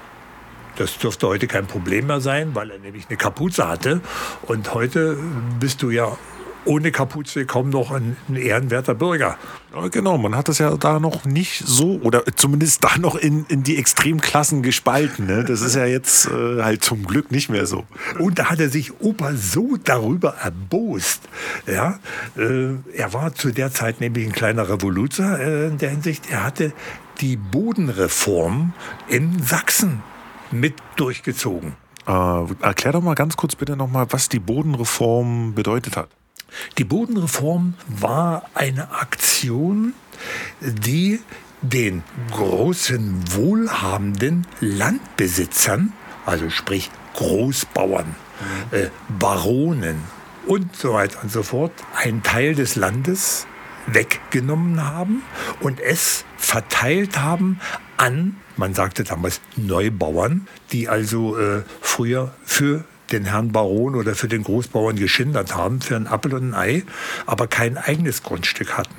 Das 0.78 0.98
dürfte 0.98 1.28
heute 1.28 1.48
kein 1.48 1.68
Problem 1.68 2.08
mehr 2.08 2.22
sein, 2.22 2.56
weil 2.56 2.72
er 2.72 2.80
nämlich 2.80 3.08
eine 3.10 3.18
Kapuze 3.18 3.68
hatte. 3.68 4.02
Und 4.44 4.74
heute 4.74 5.18
bist 5.60 5.82
du 5.82 5.90
ja 5.90 6.18
ohne 6.66 6.92
Kapuze 6.92 7.46
kaum 7.46 7.70
noch 7.70 7.92
ein, 7.92 8.18
ein 8.30 8.36
ehrenwerter 8.36 8.94
Bürger. 8.94 9.38
Ja, 9.74 9.88
genau, 9.88 10.18
man 10.18 10.36
hat 10.36 10.48
das 10.48 10.58
ja 10.58 10.76
da 10.76 11.00
noch 11.00 11.26
nicht 11.26 11.64
so, 11.66 12.00
oder 12.04 12.26
zumindest 12.36 12.84
da 12.84 12.98
noch 12.98 13.16
in, 13.16 13.46
in 13.48 13.64
die 13.64 13.78
Extremklassen 13.78 14.62
gespalten. 14.62 15.26
Ne? 15.26 15.44
Das 15.44 15.62
ist 15.62 15.76
ja 15.76 15.86
jetzt 15.86 16.28
äh, 16.28 16.62
halt 16.62 16.84
zum 16.84 17.06
Glück 17.06 17.32
nicht 17.32 17.50
mehr 17.50 17.66
so. 17.66 17.86
Und 18.20 18.40
da 18.40 18.50
hat 18.50 18.60
er 18.60 18.70
sich 18.70 19.00
Opa 19.00 19.34
so 19.34 19.78
darüber 19.84 20.36
erbost. 20.44 21.22
Ja? 21.66 22.00
Äh, 22.38 22.76
er 22.94 23.14
war 23.14 23.34
zu 23.34 23.52
der 23.52 23.72
Zeit 23.72 24.02
nämlich 24.02 24.26
ein 24.26 24.34
kleiner 24.34 24.70
Revoluzer 24.70 25.40
äh, 25.40 25.68
in 25.68 25.78
der 25.78 25.90
Hinsicht. 25.90 26.30
Er 26.30 26.44
hatte 26.44 26.74
die 27.22 27.38
Bodenreform 27.38 28.74
in 29.08 29.42
Sachsen 29.42 30.04
mit 30.52 30.76
durchgezogen. 30.98 31.74
Äh, 32.08 32.46
erklär 32.62 32.94
doch 32.94 33.02
mal 33.02 33.16
ganz 33.16 33.38
kurz 33.38 33.56
bitte 33.56 33.76
nochmal, 33.78 34.08
was 34.10 34.28
die 34.28 34.40
Bodenreform 34.40 35.54
bedeutet 35.54 35.96
hat. 35.98 36.10
Die 36.78 36.84
Bodenreform 36.84 37.76
war 37.88 38.50
eine 38.54 38.92
Aktion, 38.92 39.94
die 40.62 41.20
den 41.62 42.04
großen 42.32 43.36
wohlhabenden 43.36 44.48
Landbesitzern, 44.60 45.94
also 46.26 46.50
sprich 46.50 46.90
Großbauern, 47.16 48.16
äh, 48.72 48.88
Baronen 49.20 50.02
und 50.48 50.76
so 50.76 50.94
weiter 50.94 51.20
und 51.24 51.32
so 51.32 51.44
fort, 51.44 51.72
einen 51.96 52.24
Teil 52.24 52.56
des 52.56 52.76
Landes 52.76 53.46
weggenommen 53.88 54.84
haben 54.84 55.24
und 55.60 55.80
es 55.80 56.26
verteilt 56.38 57.20
haben 57.20 57.60
an, 57.98 58.38
man 58.58 58.74
sagte 58.74 59.04
damals 59.04 59.42
Neubauern, 59.56 60.48
die 60.72 60.90
also 60.90 61.38
äh, 61.38 61.64
früher 61.82 62.34
für 62.44 62.86
den 63.12 63.26
Herrn 63.26 63.52
Baron 63.52 63.96
oder 63.96 64.16
für 64.16 64.28
den 64.28 64.44
Großbauern 64.44 64.96
geschindert 64.96 65.56
haben, 65.56 65.82
für 65.82 65.96
ein 65.96 66.08
Appel 66.08 66.34
und 66.34 66.50
ein 66.50 66.54
Ei, 66.54 66.84
aber 67.26 67.48
kein 67.48 67.78
eigenes 67.78 68.24
Grundstück 68.24 68.78
hatten. 68.78 68.96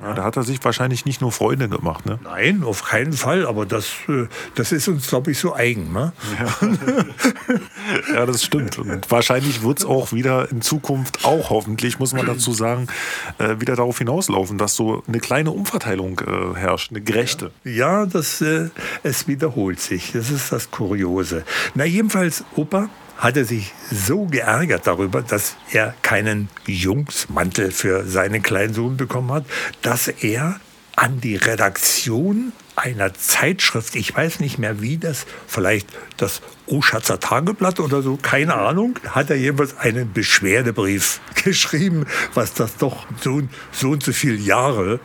Ja, 0.00 0.14
da 0.14 0.24
hat 0.24 0.36
er 0.36 0.44
sich 0.44 0.64
wahrscheinlich 0.64 1.06
nicht 1.06 1.20
nur 1.20 1.32
Freunde 1.32 1.68
gemacht, 1.68 2.06
ne? 2.06 2.20
Nein, 2.22 2.62
auf 2.62 2.84
keinen 2.84 3.12
Fall, 3.12 3.44
aber 3.46 3.66
das, 3.66 3.86
äh, 4.08 4.28
das 4.54 4.70
ist 4.70 4.86
uns, 4.86 5.08
glaube 5.08 5.32
ich, 5.32 5.38
so 5.40 5.54
eigen. 5.54 5.92
Ne? 5.92 6.12
Ja. 6.38 8.14
ja, 8.14 8.26
das 8.26 8.44
stimmt. 8.44 8.78
Und 8.78 9.10
wahrscheinlich 9.10 9.62
wird 9.62 9.80
es 9.80 9.84
auch 9.84 10.12
wieder 10.12 10.52
in 10.52 10.62
Zukunft 10.62 11.24
auch 11.24 11.50
hoffentlich, 11.50 11.98
muss 11.98 12.12
man 12.12 12.26
dazu 12.26 12.52
sagen, 12.52 12.86
äh, 13.38 13.58
wieder 13.58 13.74
darauf 13.74 13.98
hinauslaufen, 13.98 14.56
dass 14.56 14.76
so 14.76 15.02
eine 15.08 15.18
kleine 15.18 15.50
Umverteilung 15.50 16.20
äh, 16.20 16.56
herrscht, 16.56 16.92
eine 16.92 17.00
gerechte. 17.00 17.50
Ja, 17.64 18.06
das, 18.06 18.42
es 19.02 19.26
wiederholt 19.26 19.80
sich. 19.80 20.12
Das 20.12 20.30
ist 20.30 20.52
das 20.52 20.70
Kuriose. 20.70 21.44
Na, 21.74 21.84
jedenfalls, 21.84 22.44
Opa, 22.54 22.88
hat 23.18 23.36
er 23.36 23.44
sich 23.44 23.72
so 23.90 24.26
geärgert 24.26 24.86
darüber, 24.86 25.22
dass 25.22 25.56
er 25.72 25.94
keinen 26.02 26.48
Jungsmantel 26.66 27.72
für 27.72 28.06
seinen 28.06 28.42
kleinen 28.42 28.72
Sohn 28.72 28.96
bekommen 28.96 29.32
hat, 29.32 29.44
dass 29.82 30.08
er 30.08 30.60
an 30.96 31.20
die 31.20 31.36
Redaktion 31.36 32.52
einer 32.74 33.12
Zeitschrift, 33.14 33.96
ich 33.96 34.16
weiß 34.16 34.40
nicht 34.40 34.58
mehr 34.58 34.80
wie 34.80 34.98
das, 34.98 35.26
vielleicht 35.46 35.88
das 36.16 36.42
Oschatzer 36.66 37.18
Tageblatt 37.18 37.80
oder 37.80 38.02
so, 38.02 38.16
keine 38.16 38.54
Ahnung, 38.54 38.98
hat 39.08 39.30
er 39.30 39.36
jedenfalls 39.36 39.76
einen 39.76 40.12
Beschwerdebrief 40.12 41.20
geschrieben, 41.44 42.06
was 42.34 42.54
das 42.54 42.76
doch 42.76 43.06
so, 43.20 43.42
so 43.72 43.90
und 43.90 44.02
so 44.02 44.12
viele 44.12 44.36
Jahre 44.36 45.00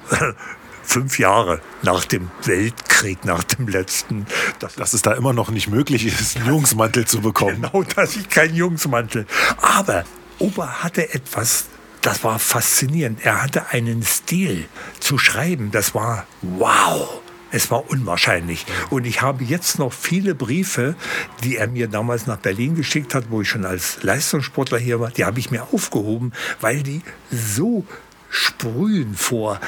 fünf 0.83 1.19
Jahre 1.19 1.61
nach 1.81 2.05
dem 2.05 2.29
Weltkrieg, 2.43 3.25
nach 3.25 3.43
dem 3.43 3.67
letzten. 3.67 4.25
Dass, 4.59 4.75
dass 4.75 4.93
es 4.93 5.01
da 5.01 5.13
immer 5.13 5.33
noch 5.33 5.49
nicht 5.49 5.69
möglich 5.69 6.05
ist, 6.05 6.37
einen 6.37 6.47
Jungsmantel 6.47 7.05
zu 7.05 7.21
bekommen. 7.21 7.61
Genau, 7.61 7.83
dass 7.83 8.15
ich 8.15 8.29
keinen 8.29 8.55
Jungsmantel. 8.55 9.25
Aber 9.61 10.03
Opa 10.39 10.83
hatte 10.83 11.13
etwas, 11.13 11.65
das 12.01 12.23
war 12.23 12.39
faszinierend. 12.39 13.23
Er 13.23 13.41
hatte 13.41 13.69
einen 13.69 14.03
Stil 14.03 14.65
zu 14.99 15.17
schreiben, 15.17 15.71
das 15.71 15.95
war 15.95 16.27
wow. 16.41 17.21
Es 17.55 17.69
war 17.69 17.87
unwahrscheinlich. 17.87 18.65
Und 18.89 19.05
ich 19.05 19.21
habe 19.21 19.43
jetzt 19.43 19.77
noch 19.77 19.93
viele 19.93 20.33
Briefe, 20.33 20.95
die 21.43 21.57
er 21.57 21.67
mir 21.67 21.87
damals 21.87 22.25
nach 22.25 22.37
Berlin 22.37 22.73
geschickt 22.73 23.13
hat, 23.13 23.25
wo 23.29 23.41
ich 23.41 23.49
schon 23.49 23.63
als 23.63 24.01
Leistungssportler 24.01 24.79
hier 24.79 24.99
war, 24.99 25.11
die 25.11 25.23
habe 25.23 25.39
ich 25.39 25.51
mir 25.51 25.67
aufgehoben, 25.71 26.33
weil 26.61 26.81
die 26.81 27.03
so 27.29 27.85
sprühen 28.33 29.13
vor 29.13 29.59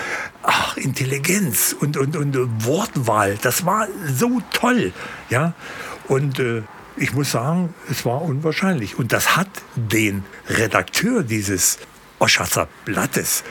ach, 0.41 0.75
Intelligenz 0.75 1.75
und, 1.79 1.98
und, 1.98 2.17
und 2.17 2.65
Wortwahl. 2.65 3.38
Das 3.41 3.65
war 3.65 3.88
so 4.12 4.41
toll. 4.51 4.91
Ja? 5.29 5.53
Und 6.07 6.39
äh, 6.39 6.63
ich 6.98 7.13
muss 7.13 7.31
sagen, 7.31 7.74
es 7.91 8.05
war 8.05 8.24
unwahrscheinlich. 8.24 8.98
Und 8.98 9.13
das 9.13 9.38
hat 9.38 9.48
den 9.75 10.24
Redakteur 10.50 11.22
dieses 11.22 11.77
Oschatzer 12.17 12.67
Blattes 12.86 13.43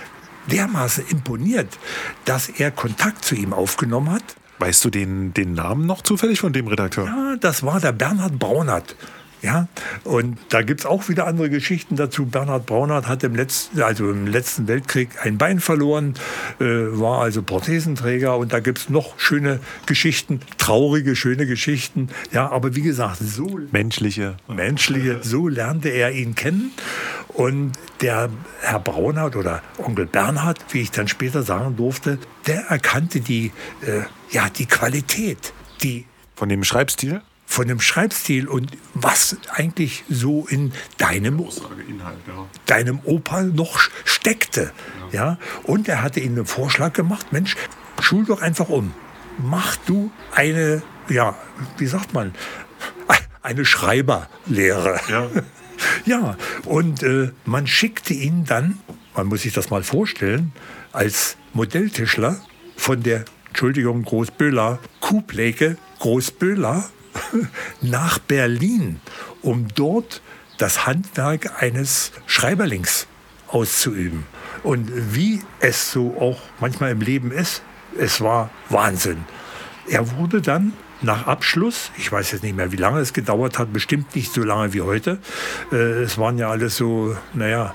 dermaßen 0.50 1.06
imponiert, 1.08 1.78
dass 2.24 2.48
er 2.48 2.72
Kontakt 2.72 3.24
zu 3.24 3.36
ihm 3.36 3.52
aufgenommen 3.52 4.10
hat. 4.10 4.24
Weißt 4.58 4.84
du 4.84 4.90
den, 4.90 5.32
den 5.32 5.54
Namen 5.54 5.86
noch 5.86 6.02
zufällig 6.02 6.40
von 6.40 6.52
dem 6.52 6.66
Redakteur? 6.66 7.06
Ja, 7.06 7.36
das 7.36 7.62
war 7.62 7.80
der 7.80 7.92
Bernhard 7.92 8.38
Braunert. 8.38 8.96
Ja, 9.44 9.68
und 10.04 10.38
da 10.48 10.62
gibt 10.62 10.80
es 10.80 10.86
auch 10.86 11.10
wieder 11.10 11.26
andere 11.26 11.50
Geschichten 11.50 11.96
dazu. 11.96 12.24
Bernhard 12.24 12.64
Braunert 12.64 13.06
hat 13.06 13.22
im 13.24 13.34
letzten, 13.34 13.82
also 13.82 14.10
im 14.10 14.26
letzten 14.26 14.68
Weltkrieg 14.68 15.10
ein 15.22 15.36
Bein 15.36 15.60
verloren, 15.60 16.14
äh, 16.60 16.64
war 16.64 17.20
also 17.20 17.42
Prothesenträger 17.42 18.38
und 18.38 18.54
da 18.54 18.60
gibt 18.60 18.78
es 18.78 18.88
noch 18.88 19.20
schöne 19.20 19.60
Geschichten, 19.84 20.40
traurige, 20.56 21.14
schöne 21.14 21.44
Geschichten. 21.44 22.08
Ja, 22.32 22.50
aber 22.50 22.74
wie 22.74 22.80
gesagt, 22.80 23.18
so 23.18 23.60
menschliche. 23.70 24.38
Menschliche, 24.48 25.18
so 25.22 25.46
lernte 25.46 25.90
er 25.90 26.12
ihn 26.12 26.34
kennen. 26.34 26.72
Und 27.28 27.72
der 28.00 28.30
Herr 28.62 28.80
Braunert 28.80 29.36
oder 29.36 29.60
Onkel 29.76 30.06
Bernhard, 30.06 30.64
wie 30.70 30.80
ich 30.80 30.90
dann 30.90 31.06
später 31.06 31.42
sagen 31.42 31.76
durfte, 31.76 32.18
der 32.46 32.62
erkannte 32.68 33.20
die, 33.20 33.52
äh, 33.82 34.04
ja, 34.30 34.48
die 34.48 34.64
Qualität, 34.64 35.52
die. 35.82 36.06
Von 36.34 36.48
dem 36.48 36.64
Schreibstil? 36.64 37.20
Von 37.46 37.68
dem 37.68 37.80
Schreibstil 37.80 38.48
und 38.48 38.70
was 38.94 39.36
eigentlich 39.52 40.04
so 40.08 40.46
in 40.48 40.72
deinem, 40.98 41.38
Inhalt, 41.88 42.18
ja. 42.26 42.46
deinem 42.66 43.00
Opa 43.04 43.42
noch 43.42 43.78
steckte. 44.04 44.72
Ja. 45.12 45.18
ja. 45.18 45.38
Und 45.62 45.88
er 45.88 46.02
hatte 46.02 46.20
ihm 46.20 46.32
einen 46.32 46.46
Vorschlag 46.46 46.92
gemacht, 46.92 47.32
Mensch, 47.32 47.56
schul 48.00 48.24
doch 48.24 48.42
einfach 48.42 48.68
um. 48.68 48.94
Mach 49.38 49.76
du 49.86 50.10
eine, 50.32 50.82
ja, 51.08 51.36
wie 51.78 51.86
sagt 51.86 52.14
man, 52.14 52.34
eine 53.42 53.64
Schreiberlehre. 53.64 55.00
Ja. 55.08 55.30
ja, 56.06 56.36
und 56.64 57.02
äh, 57.02 57.30
man 57.44 57.66
schickte 57.66 58.14
ihn 58.14 58.44
dann, 58.44 58.78
man 59.14 59.26
muss 59.26 59.42
sich 59.42 59.52
das 59.52 59.70
mal 59.70 59.82
vorstellen, 59.82 60.52
als 60.92 61.36
Modelltischler 61.52 62.40
von 62.76 63.02
der, 63.02 63.24
Entschuldigung, 63.48 64.02
Großböhler, 64.02 64.80
Kuhpläke 65.00 65.76
Großböhler 66.00 66.90
nach 67.80 68.18
Berlin, 68.18 69.00
um 69.42 69.68
dort 69.74 70.22
das 70.58 70.86
Handwerk 70.86 71.62
eines 71.62 72.12
Schreiberlings 72.26 73.06
auszuüben. 73.48 74.24
Und 74.62 74.90
wie 75.14 75.42
es 75.60 75.92
so 75.92 76.16
auch 76.18 76.40
manchmal 76.60 76.92
im 76.92 77.00
Leben 77.00 77.30
ist, 77.30 77.62
es 77.98 78.20
war 78.20 78.50
Wahnsinn. 78.70 79.24
Er 79.88 80.16
wurde 80.16 80.40
dann 80.40 80.72
nach 81.02 81.26
Abschluss, 81.26 81.90
ich 81.98 82.10
weiß 82.10 82.32
jetzt 82.32 82.42
nicht 82.42 82.56
mehr, 82.56 82.72
wie 82.72 82.76
lange 82.76 83.00
es 83.00 83.12
gedauert 83.12 83.58
hat, 83.58 83.72
bestimmt 83.72 84.14
nicht 84.16 84.32
so 84.32 84.42
lange 84.42 84.72
wie 84.72 84.80
heute. 84.80 85.18
Äh, 85.70 85.76
es 86.02 86.16
waren 86.18 86.38
ja 86.38 86.50
alles 86.50 86.76
so, 86.76 87.16
naja, 87.34 87.74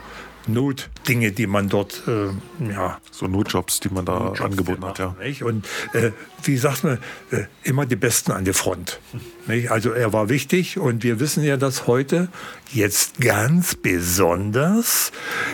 Notdinge, 0.54 1.32
die 1.32 1.48
man 1.48 1.70
dort, 1.70 2.04
äh, 2.08 2.72
ja. 2.72 3.00
So 3.12 3.28
Notjobs, 3.28 3.80
die 3.80 3.90
man 3.90 4.06
da 4.06 4.20
Notjobs 4.20 4.42
angeboten 4.42 4.86
hat, 4.86 5.00
ja. 5.00 5.16
Nicht? 5.22 5.44
Und 5.44 5.68
äh, 5.94 6.12
wie 6.44 6.58
sagt 6.58 6.84
man, 6.84 7.00
äh, 7.32 7.46
immer 7.64 7.86
die 7.86 7.96
Besten 7.96 8.32
an 8.32 8.46
der 8.46 8.54
Front. 8.54 9.00
Nicht? 9.48 9.72
Also 9.72 9.92
er 9.92 10.14
war 10.14 10.30
wichtig 10.30 10.78
und 10.78 11.04
wir 11.04 11.20
wissen 11.20 11.44
ja, 11.44 11.58
dass 11.58 11.88
heute 11.88 12.30
jetzt 12.72 13.20
ganz 13.20 13.76
besonders, 13.76 15.12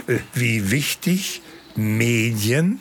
äh, 0.08 0.20
wie 0.34 0.72
wichtig 0.72 1.42
Medien 1.76 2.80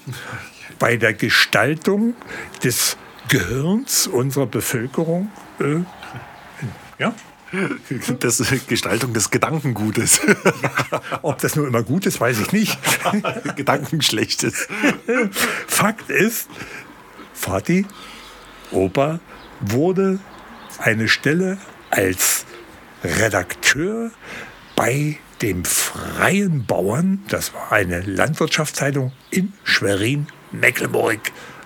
bei 0.79 0.97
der 0.97 1.15
Gestaltung 1.15 2.15
des 2.63 2.97
Gehirns 3.29 4.07
unserer 4.07 4.47
Bevölkerung 4.47 5.31
äh, 5.61 5.81
ja, 6.99 7.15
das 8.21 8.43
Gestaltung 8.67 9.13
des 9.13 9.31
Gedankengutes. 9.31 10.21
Ob 11.23 11.39
das 11.39 11.57
nur 11.57 11.67
immer 11.67 11.83
gut 11.83 12.07
ist, 12.07 12.21
weiß 12.21 12.41
ich 12.41 12.53
nicht. 12.53 12.79
Gedankenschlechtes. 13.57 14.69
Fakt 15.67 16.11
ist, 16.11 16.49
Vati, 17.35 17.87
Opa, 18.71 19.21
wurde 19.61 20.19
eine 20.79 21.09
Stelle 21.09 21.59
als 21.91 22.45
Redakteur 23.03 24.11
bei 24.77 25.19
dem 25.43 25.65
Freien 25.65 26.65
Bauern, 26.65 27.23
das 27.29 27.53
war 27.53 27.73
eine 27.73 28.01
Landwirtschaftszeitung 28.01 29.13
in 29.31 29.53
Schwerin, 29.63 30.27
Mecklenburg, 30.53 31.21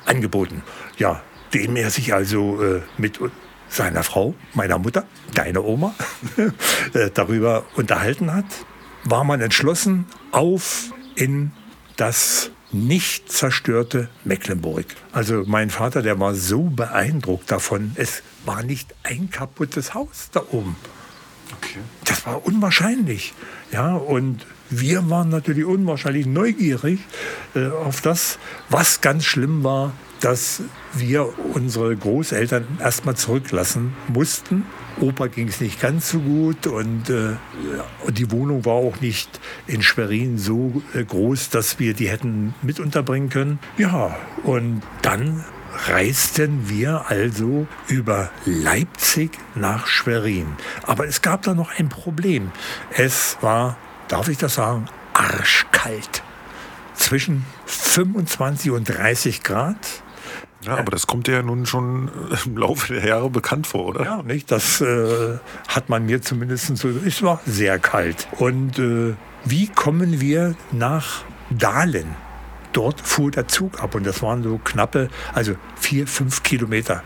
angeboten. 0.04 0.62
Ja, 0.97 1.23
dem 1.54 1.76
er 1.76 1.90
sich 1.90 2.12
also 2.12 2.62
äh, 2.62 2.83
mit 2.97 3.21
seiner 3.69 4.03
Frau, 4.03 4.35
meiner 4.55 4.79
Mutter, 4.79 5.05
deine 5.35 5.63
Oma, 5.63 5.95
äh, 6.95 7.11
darüber 7.13 7.65
unterhalten 7.77 8.33
hat, 8.35 8.47
war 9.05 9.25
man 9.25 9.41
entschlossen, 9.41 10.07
auf 10.33 10.93
in 11.15 11.53
das 11.97 12.51
nicht 12.71 13.33
zerstörte 13.33 14.09
Mecklenburg. 14.25 14.87
Also 15.13 15.45
mein 15.47 15.71
Vater, 15.71 16.03
der 16.03 16.21
war 16.21 16.35
so 16.35 16.65
beeindruckt 16.65 17.51
davon, 17.51 17.93
es 17.95 18.23
war 18.45 18.63
nicht 18.63 18.95
ein 19.05 19.31
kaputtes 19.31 19.95
Haus 19.95 20.29
da 20.33 20.43
oben. 20.51 20.77
Okay. 21.57 21.79
Das 22.05 22.27
war 22.27 22.45
unwahrscheinlich. 22.45 23.33
Ja, 23.73 23.95
und 23.95 24.45
wir 24.71 25.09
waren 25.09 25.31
natürlich 25.31 25.65
unwahrscheinlich 25.65 26.27
neugierig 26.27 27.01
äh, 27.55 27.69
auf 27.69 28.03
das, 28.03 28.39
was 28.69 29.01
ganz 29.01 29.25
schlimm 29.25 29.65
war, 29.65 29.93
dass 30.21 30.63
wir 30.95 31.29
unsere 31.55 31.97
Großeltern 31.97 32.67
erstmal 32.81 33.17
zurücklassen 33.17 33.95
mussten. 34.09 34.65
Opa 35.01 35.29
ging 35.29 35.49
es 35.49 35.61
nicht 35.61 35.81
ganz 35.81 36.11
so 36.11 36.19
gut 36.19 36.67
und 36.67 37.09
äh, 37.09 37.37
die 38.09 38.31
Wohnung 38.33 38.65
war 38.65 38.75
auch 38.75 39.01
nicht 39.01 39.41
in 39.67 39.83
Schwerin 39.83 40.39
so 40.39 40.83
äh, 40.95 41.05
groß, 41.05 41.51
dass 41.51 41.79
wir 41.79 41.95
die 41.95 42.09
hätten 42.09 42.55
mit 42.63 42.81
unterbringen 42.81 43.29
können. 43.29 43.59
Ja, 43.77 44.17
und 44.43 44.83
dann 45.03 45.45
reisten 45.87 46.69
wir 46.69 47.09
also 47.09 47.67
über 47.87 48.31
Leipzig 48.45 49.39
nach 49.55 49.87
Schwerin. 49.87 50.57
Aber 50.83 51.07
es 51.07 51.23
gab 51.23 51.43
da 51.43 51.55
noch 51.55 51.79
ein 51.79 51.89
Problem. 51.89 52.51
Es 52.91 53.37
war, 53.41 53.77
darf 54.09 54.29
ich 54.29 54.39
das 54.39 54.55
sagen, 54.55 54.87
arschkalt. 55.13 56.23
Zwischen 56.95 57.45
25 57.67 58.73
und 58.73 58.89
30 58.89 59.43
Grad. 59.43 59.77
Ja, 60.62 60.77
aber 60.77 60.91
das 60.91 61.07
kommt 61.07 61.29
ja 61.29 61.43
nun 61.43 61.67
schon 61.67 62.11
im 62.45 62.57
Laufe 62.57 62.95
der 62.95 63.07
Jahre 63.07 63.31
bekannt 63.31 63.67
vor, 63.67 63.87
oder? 63.87 64.05
Ja, 64.05 64.23
nicht? 64.23 64.50
Das 64.50 64.81
äh, 64.81 65.38
hat 65.69 65.88
man 65.88 66.07
mir 66.07 66.21
zumindest 66.21 66.77
so. 66.77 66.88
Es 66.88 67.23
war 67.23 67.41
sehr 67.47 67.79
kalt. 67.79 68.27
Und 68.38 68.79
äh, 68.79 69.15
wie 69.45 69.69
kommen 69.69 70.21
wir 70.21 70.57
nach 70.73 71.23
Dahlen? 71.50 72.17
Dort 72.73 73.00
fuhr 73.00 73.31
der 73.31 73.49
Zug 73.49 73.83
ab 73.83 73.95
und 73.95 74.07
das 74.07 74.23
waren 74.23 74.43
so 74.43 74.59
knappe, 74.59 75.09
also 75.33 75.55
vier, 75.77 76.07
fünf 76.07 76.43
Kilometer. 76.43 77.03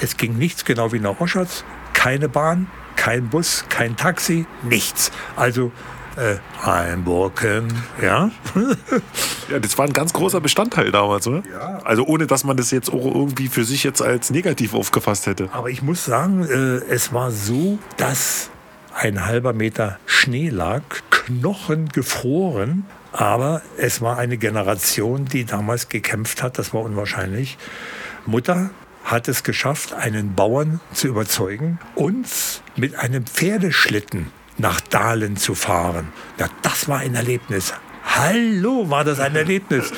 Es 0.00 0.16
ging 0.16 0.36
nichts 0.36 0.64
genau 0.64 0.92
wie 0.92 0.98
nach 0.98 1.20
Oschatz, 1.20 1.64
keine 1.94 2.28
Bahn, 2.28 2.66
kein 2.96 3.28
Bus, 3.28 3.64
kein 3.68 3.96
Taxi, 3.96 4.46
nichts. 4.62 5.10
Also 5.36 5.72
äh, 6.16 6.36
Heimburken, 6.64 7.72
ja. 8.02 8.30
ja, 9.50 9.58
das 9.58 9.76
war 9.78 9.86
ein 9.86 9.92
ganz 9.92 10.12
großer 10.12 10.40
Bestandteil 10.40 10.90
damals, 10.90 11.26
oder? 11.26 11.42
Ja. 11.50 11.80
Also 11.84 12.04
ohne, 12.06 12.26
dass 12.26 12.44
man 12.44 12.56
das 12.56 12.70
jetzt 12.70 12.90
auch 12.90 13.04
irgendwie 13.04 13.48
für 13.48 13.64
sich 13.64 13.84
jetzt 13.84 14.02
als 14.02 14.30
negativ 14.30 14.74
aufgefasst 14.74 15.26
hätte. 15.26 15.48
Aber 15.52 15.68
ich 15.68 15.82
muss 15.82 16.04
sagen, 16.04 16.44
äh, 16.44 16.92
es 16.92 17.12
war 17.12 17.30
so, 17.30 17.78
dass 17.96 18.50
ein 18.94 19.26
halber 19.26 19.52
Meter 19.52 19.98
Schnee 20.06 20.48
lag, 20.48 20.82
Knochen 21.10 21.88
gefroren, 21.90 22.86
aber 23.12 23.62
es 23.76 24.00
war 24.00 24.18
eine 24.18 24.36
Generation, 24.36 25.26
die 25.26 25.44
damals 25.44 25.88
gekämpft 25.88 26.42
hat, 26.42 26.58
das 26.58 26.72
war 26.72 26.82
unwahrscheinlich. 26.82 27.58
Mutter 28.24 28.70
hat 29.04 29.28
es 29.28 29.44
geschafft, 29.44 29.92
einen 29.92 30.34
Bauern 30.34 30.80
zu 30.92 31.08
überzeugen, 31.08 31.78
uns 31.94 32.62
mit 32.74 32.96
einem 32.98 33.24
Pferdeschlitten 33.24 34.32
nach 34.58 34.80
Dahlen 34.80 35.36
zu 35.36 35.54
fahren. 35.54 36.12
Ja, 36.38 36.48
das 36.62 36.88
war 36.88 36.98
ein 36.98 37.14
Erlebnis. 37.14 37.72
Hallo, 38.06 38.88
war 38.88 39.04
das 39.04 39.20
ein 39.20 39.34
Erlebnis. 39.36 39.92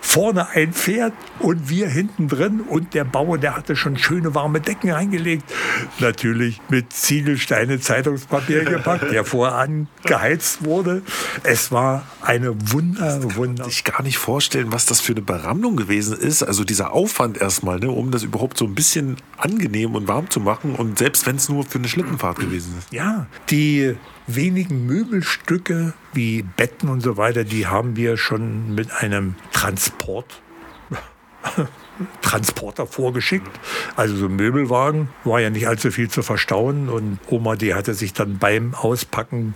Vorne 0.00 0.48
ein 0.50 0.72
Pferd 0.72 1.14
und 1.38 1.70
wir 1.70 1.88
hinten 1.88 2.28
drin 2.28 2.60
und 2.60 2.92
der 2.92 3.04
Bauer, 3.04 3.38
der 3.38 3.56
hatte 3.56 3.76
schon 3.76 3.96
schöne 3.96 4.34
warme 4.34 4.60
Decken 4.60 4.90
eingelegt. 4.90 5.44
Natürlich 6.00 6.60
mit 6.68 6.92
Ziegelsteine 6.92 7.80
Zeitungspapier 7.80 8.64
gepackt, 8.64 9.10
der 9.10 9.24
voran 9.24 9.88
geheizt 10.04 10.64
wurde. 10.64 11.02
Es 11.44 11.72
war 11.72 12.06
eine 12.20 12.54
wunder, 12.72 13.36
wunder. 13.36 13.66
Ich 13.68 13.84
gar 13.84 14.02
nicht 14.02 14.18
vorstellen, 14.18 14.72
was 14.72 14.84
das 14.84 15.00
für 15.00 15.12
eine 15.12 15.22
Berammlung 15.22 15.76
gewesen 15.76 16.16
ist. 16.18 16.42
Also 16.42 16.64
dieser 16.64 16.92
Aufwand 16.92 17.38
erstmal, 17.38 17.78
ne, 17.78 17.90
um 17.90 18.10
das 18.10 18.22
überhaupt 18.22 18.58
so 18.58 18.64
ein 18.66 18.74
bisschen 18.74 19.16
angenehm 19.38 19.94
und 19.94 20.08
warm 20.08 20.28
zu 20.28 20.40
machen 20.40 20.74
und 20.74 20.98
selbst 20.98 21.26
wenn 21.26 21.36
es 21.36 21.48
nur 21.48 21.64
für 21.64 21.78
eine 21.78 21.88
Schlittenfahrt 21.88 22.38
gewesen 22.38 22.74
ist. 22.78 22.92
Ja, 22.92 23.26
die 23.48 23.96
wenigen 24.26 24.86
Möbelstücke 24.86 25.94
wie 26.12 26.42
Betten 26.42 26.88
und 26.88 27.00
so 27.00 27.16
weiter, 27.16 27.44
die 27.44 27.66
haben 27.66 27.96
wir 27.96 28.16
schon 28.16 28.74
mit 28.74 28.92
einem 28.92 29.34
Transport 29.52 30.42
Transporter 32.22 32.86
vorgeschickt. 32.86 33.48
Also 33.94 34.16
so 34.16 34.26
ein 34.26 34.36
Möbelwagen 34.36 35.08
war 35.24 35.40
ja 35.40 35.50
nicht 35.50 35.68
allzu 35.68 35.90
viel 35.90 36.10
zu 36.10 36.22
verstauen 36.22 36.88
und 36.88 37.18
Oma, 37.28 37.56
die 37.56 37.74
hatte 37.74 37.94
sich 37.94 38.12
dann 38.12 38.38
beim 38.38 38.74
Auspacken 38.74 39.54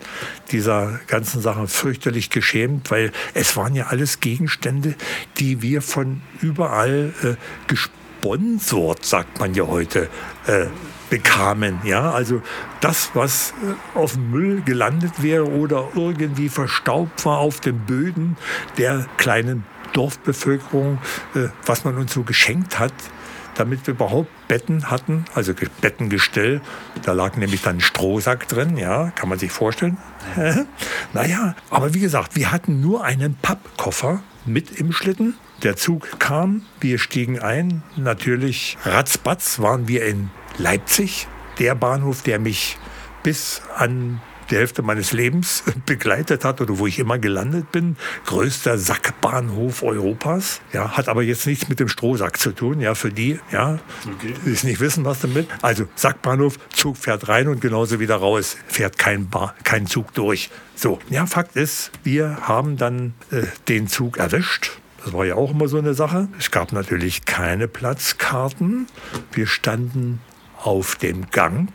dieser 0.50 1.00
ganzen 1.06 1.42
Sachen 1.42 1.68
fürchterlich 1.68 2.30
geschämt, 2.30 2.90
weil 2.90 3.12
es 3.35 3.56
waren 3.56 3.74
ja 3.74 3.88
alles 3.88 4.20
Gegenstände, 4.20 4.94
die 5.38 5.62
wir 5.62 5.83
von 5.83 6.22
überall 6.40 7.12
äh, 7.22 7.35
gesponsort, 8.20 9.04
sagt 9.04 9.40
man 9.40 9.54
ja 9.54 9.66
heute, 9.66 10.09
äh, 10.46 10.66
bekamen. 11.09 11.80
Ja, 11.85 12.12
also 12.12 12.42
das, 12.80 13.11
was 13.14 13.52
äh, 13.62 13.98
auf 13.98 14.12
dem 14.12 14.30
Müll 14.30 14.62
gelandet 14.62 15.22
wäre 15.22 15.48
oder 15.48 15.88
irgendwie 15.94 16.48
verstaubt 16.48 17.24
war 17.24 17.38
auf 17.38 17.61
den 17.61 17.80
Böden 17.80 18.37
der 18.78 19.06
kleinen 19.16 19.64
Dorfbevölkerung, 19.92 20.98
äh, 21.35 21.48
was 21.66 21.85
man 21.85 21.96
uns 21.96 22.12
so 22.12 22.22
geschenkt 22.22 22.78
hat, 22.78 22.92
damit 23.56 23.87
wir 23.87 23.94
überhaupt 23.94 24.30
Betten 24.46 24.90
hatten, 24.90 25.24
also 25.35 25.52
Bettengestell. 25.80 26.61
Da 27.02 27.12
lag 27.12 27.37
nämlich 27.37 27.62
dann 27.62 27.78
ein 27.78 27.80
Strohsack 27.80 28.46
drin, 28.46 28.76
ja, 28.76 29.11
kann 29.11 29.28
man 29.28 29.38
sich 29.38 29.50
vorstellen. 29.50 29.98
naja, 31.12 31.56
aber 31.70 31.92
wie 31.92 32.00
gesagt, 32.00 32.37
wir 32.37 32.52
hatten 32.52 32.80
nur 32.80 33.02
einen 33.04 33.35
Pappkoffer 33.35 34.22
mit 34.46 34.70
im 34.70 34.92
Schlitten. 34.92 35.35
Der 35.62 35.77
Zug 35.77 36.18
kam, 36.18 36.62
wir 36.81 36.99
stiegen 36.99 37.38
ein. 37.38 37.83
Natürlich, 37.96 38.79
ratzbatz 38.85 39.59
waren 39.59 39.88
wir 39.88 40.07
in 40.07 40.31
Leipzig, 40.57 41.29
der 41.59 41.75
Bahnhof, 41.75 42.23
der 42.23 42.38
mich 42.38 42.79
bis 43.23 43.61
an 43.77 44.23
die 44.51 44.57
Hälfte 44.57 44.81
meines 44.81 45.12
Lebens 45.12 45.62
begleitet 45.87 46.46
hat 46.46 46.62
oder 46.62 46.79
wo 46.79 46.87
ich 46.87 46.99
immer 46.99 47.18
gelandet 47.18 47.70
bin. 47.73 47.96
Größter 48.25 48.79
Sackbahnhof 48.79 49.83
Europas. 49.83 50.62
Ja, 50.73 50.96
hat 50.96 51.11
aber 51.11 51.23
jetzt 51.23 51.46
nichts 51.46 51.68
mit 51.68 51.79
dem 51.79 51.88
Strohsack 51.88 52.38
zu 52.38 52.53
tun. 52.53 52.81
Ja, 52.81 52.94
für 52.94 53.12
die, 53.12 53.38
ja, 53.53 53.79
okay. 54.07 54.35
die 54.46 54.51
es 54.51 54.64
nicht 54.64 54.81
wissen, 54.81 55.05
was 55.05 55.20
damit. 55.20 55.46
Also 55.61 55.87
Sackbahnhof, 55.94 56.59
Zug 56.70 56.96
fährt 56.96 57.29
rein 57.29 57.49
und 57.49 57.61
genauso 57.61 58.01
wieder 58.01 58.16
raus. 58.16 58.57
Fährt 58.66 58.96
kein, 58.96 59.29
ba 59.29 59.55
kein 59.62 59.87
Zug 59.87 60.14
durch. 60.14 60.51
So, 60.75 60.99
ja, 61.11 61.27
Fakt 61.27 61.55
ist, 61.57 61.90
wir 62.03 62.49
haben 62.49 62.79
dann 62.79 63.12
äh, 63.31 63.42
den 63.68 63.88
Zug 63.88 64.16
erwischt. 64.16 64.81
Das 65.04 65.12
war 65.12 65.24
ja 65.24 65.34
auch 65.34 65.52
immer 65.52 65.68
so 65.68 65.78
eine 65.78 65.94
Sache. 65.94 66.28
Es 66.38 66.50
gab 66.50 66.72
natürlich 66.72 67.24
keine 67.24 67.68
Platzkarten. 67.68 68.86
Wir 69.32 69.46
standen 69.46 70.20
auf 70.62 70.96
dem 70.96 71.30
Gang 71.30 71.70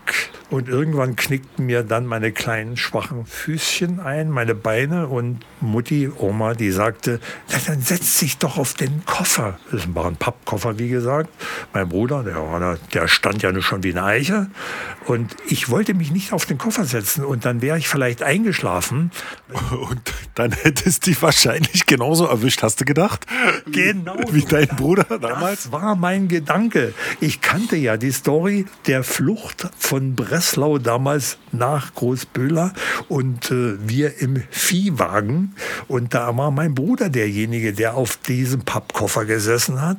Und 0.52 0.70
irgendwann 0.70 1.16
knickten 1.16 1.66
mir 1.66 1.82
dann 1.82 2.06
meine 2.06 2.32
kleinen 2.32 2.78
schwachen 2.78 3.26
Füßchen 3.26 4.00
ein, 4.00 4.30
meine 4.30 4.54
Beine 4.54 5.08
und 5.08 5.40
Mutti, 5.60 6.10
Oma, 6.16 6.54
die 6.54 6.70
sagte, 6.70 7.20
na, 7.50 7.58
dann 7.66 7.82
setz 7.82 8.20
dich 8.20 8.38
doch 8.38 8.58
auf 8.58 8.76
den 8.76 9.04
Koffer. 9.06 9.60
Das 9.72 9.94
war 9.96 10.06
ein 10.06 10.18
Pappkoffer, 10.18 10.78
wie 10.78 10.90
gesagt. 10.90 11.32
Mein 11.74 11.90
Bruder, 11.90 12.24
der, 12.24 12.78
der 12.94 13.08
stand 13.08 13.42
ja 13.42 13.52
nur 13.52 13.64
schon 13.64 13.84
wie 13.84 13.92
eine 13.92 14.04
Eiche. 14.04 14.48
Und 15.08 15.36
ich 15.48 15.70
wollte 15.70 15.96
mich 15.96 16.12
nicht 16.12 16.32
auf 16.32 16.46
den 16.46 16.60
Koffer 16.60 16.86
setzen 16.86 17.26
und 17.26 17.44
dann 17.44 17.64
wäre 17.64 17.80
ich 17.80 17.88
vielleicht 17.88 18.22
eingeschlafen. 18.22 19.12
Und 19.72 20.02
dann 20.36 20.52
hättest 20.52 21.06
du 21.06 21.12
dich 21.12 21.22
wahrscheinlich 21.22 21.86
genauso 21.86 22.26
erwischt, 22.26 22.62
hast 22.62 22.82
du 22.82 22.86
gedacht? 22.86 23.26
Genau. 23.72 24.16
Wie 24.32 24.44
dein 24.44 24.68
Bruder 24.68 25.18
damals? 25.20 25.64
Das 25.64 25.72
war 25.72 25.96
mein 25.96 26.28
Gedanke. 26.28 26.94
Ich 27.22 27.42
kannte 27.42 27.78
ja 27.78 27.98
die 27.98 28.12
Story 28.12 28.66
der 28.86 29.04
Flucht 29.04 29.70
von 29.78 30.16
Breslau 30.16 30.78
damals 30.78 31.38
nach 31.52 31.94
Großböhler 31.96 32.74
und 33.08 33.50
äh, 33.52 33.76
wir 33.80 34.20
im 34.20 34.44
Viehwagen. 34.50 35.56
Und 35.88 36.14
da 36.14 36.36
war 36.36 36.52
mein 36.52 36.76
Bruder 36.76 37.10
derjenige, 37.10 37.74
der 37.74 37.96
auf 37.96 38.18
diesem 38.18 38.62
Pappkoffer 38.62 39.26
gesessen 39.26 39.82
hat 39.82 39.98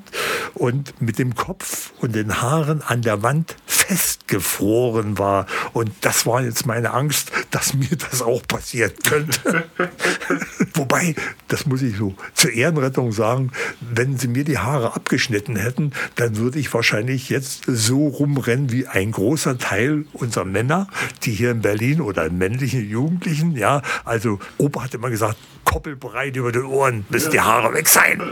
und 0.55 1.01
mit 1.01 1.19
dem 1.19 1.35
Kopf 1.35 1.93
und 2.01 2.15
den 2.15 2.43
Haaren 2.43 2.83
an 2.83 3.01
der 3.03 3.23
Wand 3.23 3.57
festgefroren 3.87 5.19
war. 5.19 5.47
Und 5.73 5.91
das 6.01 6.27
war 6.27 6.43
jetzt 6.43 6.67
meine 6.67 6.93
Angst, 6.93 7.31
dass 7.51 7.75
mir 7.75 7.97
das 8.11 8.23
auch 8.23 8.43
passieren 8.47 8.93
könnte. 9.07 9.65
Wobei, 10.75 11.15
das 11.49 11.67
muss 11.67 11.83
ich 11.83 11.97
so 11.97 12.15
zur 12.35 12.53
Ehrenrettung 12.53 13.13
sagen, 13.13 13.53
wenn 13.81 14.19
sie 14.19 14.29
mir 14.29 14.45
die 14.45 14.59
Haare 14.59 14.95
abgeschnitten 14.95 15.57
hätten, 15.57 15.93
dann 16.17 16.37
würde 16.37 16.59
ich 16.59 16.73
wahrscheinlich 16.75 17.29
jetzt 17.29 17.65
so 17.67 18.09
rumrennen 18.09 18.73
wie 18.73 18.87
ein 18.87 19.13
großer 19.13 19.59
Teil 19.59 20.05
unserer 20.13 20.45
Männer, 20.45 20.89
die 21.23 21.33
hier 21.33 21.53
in 21.53 21.63
Berlin 21.63 22.01
oder 22.01 22.31
männlichen 22.31 22.89
Jugendlichen, 22.89 23.57
ja, 23.57 23.83
also 24.05 24.39
Opa 24.59 24.85
hat 24.85 24.95
immer 24.95 25.11
gesagt, 25.11 25.37
koppelbreit 25.65 26.37
über 26.37 26.53
den 26.53 26.65
Ohren, 26.65 27.05
bis 27.09 27.29
die 27.29 27.41
Haare 27.41 27.73
weg 27.73 27.89
sein. 27.89 28.23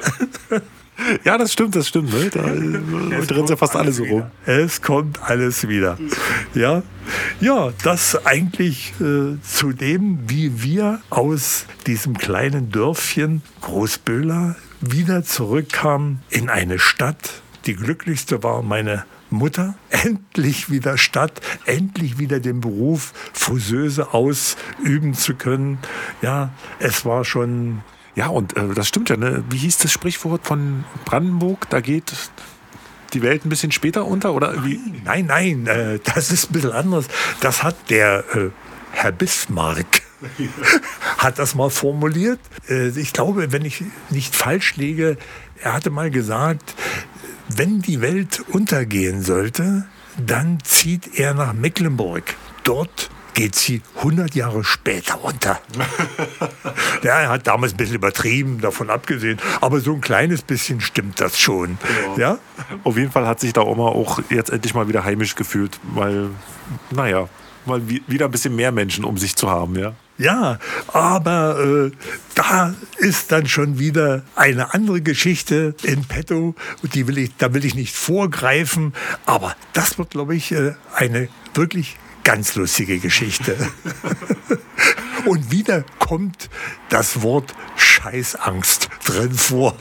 Ja, 1.25 1.38
das 1.38 1.53
stimmt, 1.53 1.77
das 1.77 1.88
stimmt. 1.88 2.12
Ne? 2.12 2.31
Da 2.31 2.40
drin 3.27 3.47
sind 3.47 3.59
fast 3.59 3.77
alle 3.77 3.93
so 3.93 4.05
rum. 4.05 4.25
Es 4.47 4.83
kommt 4.83 5.23
alles 5.23 5.69
wieder. 5.69 5.99
Ja, 6.55 6.83
ja 7.40 7.73
das 7.83 8.25
eigentlich 8.27 8.93
äh, 9.01 9.40
zu 9.43 9.73
dem, 9.73 10.19
wie 10.29 10.62
wir 10.62 11.01
aus 11.11 11.67
diesem 11.87 12.17
kleinen 12.17 12.71
Dörfchen 12.71 13.43
Großböhler 13.61 14.57
wieder 14.81 15.25
zurückkamen 15.25 16.21
in 16.31 16.49
eine 16.49 16.79
Stadt. 16.79 17.43
Die 17.67 17.75
glücklichste 17.75 18.43
war 18.43 18.62
meine 18.62 19.05
Mutter, 19.31 19.75
endlich 19.90 20.71
wieder 20.71 20.97
Stadt, 20.97 21.40
endlich 21.64 22.19
wieder 22.19 22.40
den 22.40 22.61
Beruf 22.61 23.12
Friseuse 23.33 24.12
ausüben 24.12 25.14
zu 25.14 25.35
können. 25.35 25.79
Ja, 26.23 26.51
es 26.79 27.05
war 27.05 27.25
schon 27.25 27.83
ja, 28.14 28.29
und 28.29 28.57
äh, 28.57 28.74
das 28.74 28.88
stimmt 28.88 29.11
ja. 29.11 29.16
Ne? 29.16 29.44
Wie 29.50 29.59
hieß 29.59 29.79
das 29.79 29.92
Sprichwort 29.92 30.46
von 30.46 30.85
Brandenburg? 31.05 31.68
Da 31.70 31.81
geht 31.81 32.12
die 33.12 33.22
Welt 33.22 33.44
ein 33.44 33.48
bisschen 33.48 33.72
später 33.72 34.07
unter? 34.07 34.35
Oder 34.35 34.64
wie? 34.64 34.81
Nein, 35.05 35.27
nein, 35.27 35.66
äh, 35.66 35.98
das 36.03 36.31
ist 36.31 36.50
ein 36.50 36.53
bisschen 36.53 36.72
anders. 36.72 37.07
Das 37.40 37.62
hat 37.62 37.77
der 37.90 38.24
äh, 38.35 38.50
Herr 38.92 39.12
Bismarck 39.12 40.03
hat 41.18 41.38
das 41.38 41.55
mal 41.55 41.70
formuliert. 41.70 42.40
Äh, 42.68 42.88
ich 42.88 43.12
glaube, 43.12 43.53
wenn 43.53 43.64
ich 43.64 43.85
nicht 44.11 44.35
falsch 44.35 44.77
liege, 44.77 45.16
er 45.61 45.74
hatte 45.74 45.90
mal 45.90 46.11
gesagt, 46.11 46.74
wenn 47.48 47.83
die 47.83 48.00
Welt 48.00 48.40
untergehen 48.48 49.22
sollte, 49.22 49.87
dann 50.24 50.59
zieht 50.62 51.18
er 51.18 51.35
nach 51.35 51.53
Mecklenburg. 51.53 52.35
Dort 52.62 53.11
geht 53.35 53.55
sie 53.55 53.83
100 53.97 54.35
Jahre 54.35 54.64
später 54.64 55.23
unter. 55.23 55.61
ja, 57.03 57.20
er 57.20 57.29
hat 57.31 57.47
damals 57.47 57.75
ein 57.75 57.77
bisschen 57.77 57.97
übertrieben, 57.97 58.61
davon 58.61 58.90
abgesehen, 58.90 59.38
aber 59.61 59.81
so 59.81 59.92
ein 59.92 60.01
kleines 60.01 60.42
bisschen 60.42 60.81
stimmt 60.81 61.20
das 61.20 61.38
schon. 61.38 61.79
Ja. 62.16 62.20
ja? 62.31 62.38
Auf 62.85 62.97
jeden 62.97 63.11
Fall 63.11 63.27
hat 63.27 63.40
sich 63.40 63.53
da 63.53 63.62
Oma 63.62 63.88
auch 63.88 64.20
jetzt 64.31 64.51
endlich 64.51 64.75
mal 64.75 64.88
wieder 64.88 65.05
heimisch 65.05 65.35
gefühlt, 65.35 65.79
weil, 65.94 66.31
naja, 66.90 67.29
mal 67.66 67.83
wieder 67.87 68.27
ein 68.27 68.31
bisschen 68.31 68.57
mehr 68.57 68.73
Menschen 68.73 69.05
um 69.05 69.18
sich 69.18 69.37
zu 69.37 69.51
haben, 69.51 69.79
ja. 69.79 69.94
Ja, 70.16 70.61
aber 70.87 71.59
äh, 71.59 71.90
da 72.37 72.73
ist 72.99 73.33
dann 73.33 73.49
schon 73.49 73.81
wieder 73.81 74.23
eine 74.37 74.73
andere 74.73 75.01
Geschichte 75.01 75.75
in 75.83 76.05
petto. 76.05 76.55
Die 76.94 77.09
will 77.09 77.18
ich, 77.18 77.37
da 77.37 77.53
will 77.53 77.64
ich 77.64 77.75
nicht 77.75 77.97
vorgreifen, 77.97 78.94
aber 79.27 79.57
das 79.73 79.99
wird, 79.99 80.11
glaube 80.11 80.37
ich, 80.37 80.53
äh, 80.53 80.75
eine 80.94 81.29
wirklich 81.55 81.97
ganz 82.25 82.55
lustige 82.57 82.99
Geschichte. 82.99 83.57
Und 85.27 85.51
wieder 85.51 85.85
kommt 85.99 86.51
das 86.91 87.23
Wort 87.23 87.55
Scheißangst 87.77 88.91
drin 89.07 89.33
vor. 89.33 89.75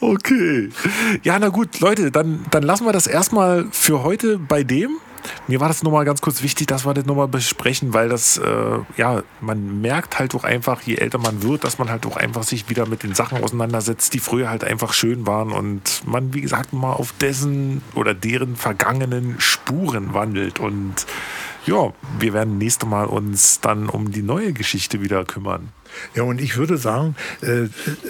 okay. 0.00 0.70
Ja, 1.22 1.38
na 1.38 1.48
gut, 1.48 1.80
Leute, 1.80 2.10
dann, 2.10 2.46
dann 2.50 2.62
lassen 2.62 2.86
wir 2.86 2.92
das 2.92 3.06
erstmal 3.06 3.66
für 3.72 4.02
heute 4.02 4.38
bei 4.38 4.62
dem. 4.62 4.96
Mir 5.46 5.60
war 5.60 5.68
das 5.68 5.82
nochmal 5.82 6.04
ganz 6.04 6.20
kurz 6.20 6.42
wichtig, 6.42 6.66
dass 6.66 6.86
wir 6.86 6.94
das 6.94 7.06
nochmal 7.06 7.28
besprechen, 7.28 7.92
weil 7.94 8.08
das, 8.08 8.38
äh, 8.38 8.78
ja, 8.96 9.22
man 9.40 9.80
merkt 9.80 10.18
halt 10.18 10.34
auch 10.34 10.44
einfach, 10.44 10.82
je 10.82 10.96
älter 10.96 11.18
man 11.18 11.42
wird, 11.42 11.64
dass 11.64 11.78
man 11.78 11.90
halt 11.90 12.06
auch 12.06 12.16
einfach 12.16 12.42
sich 12.42 12.68
wieder 12.68 12.86
mit 12.86 13.02
den 13.02 13.14
Sachen 13.14 13.42
auseinandersetzt, 13.42 14.14
die 14.14 14.18
früher 14.18 14.50
halt 14.50 14.64
einfach 14.64 14.92
schön 14.92 15.26
waren 15.26 15.52
und 15.52 16.02
man, 16.06 16.34
wie 16.34 16.40
gesagt, 16.40 16.72
mal 16.72 16.92
auf 16.92 17.12
dessen 17.20 17.82
oder 17.94 18.14
deren 18.14 18.56
vergangenen 18.56 19.36
Spuren 19.38 20.14
wandelt 20.14 20.58
und 20.58 21.06
ja, 21.66 21.92
wir 22.18 22.32
werden 22.32 22.58
nächste 22.58 22.86
Mal 22.86 23.06
uns 23.06 23.60
dann 23.60 23.88
um 23.88 24.12
die 24.12 24.22
neue 24.22 24.52
Geschichte 24.52 25.02
wieder 25.02 25.24
kümmern. 25.24 25.70
Ja, 26.14 26.22
und 26.22 26.40
ich 26.40 26.56
würde 26.56 26.76
sagen, 26.76 27.16
äh, 27.40 27.66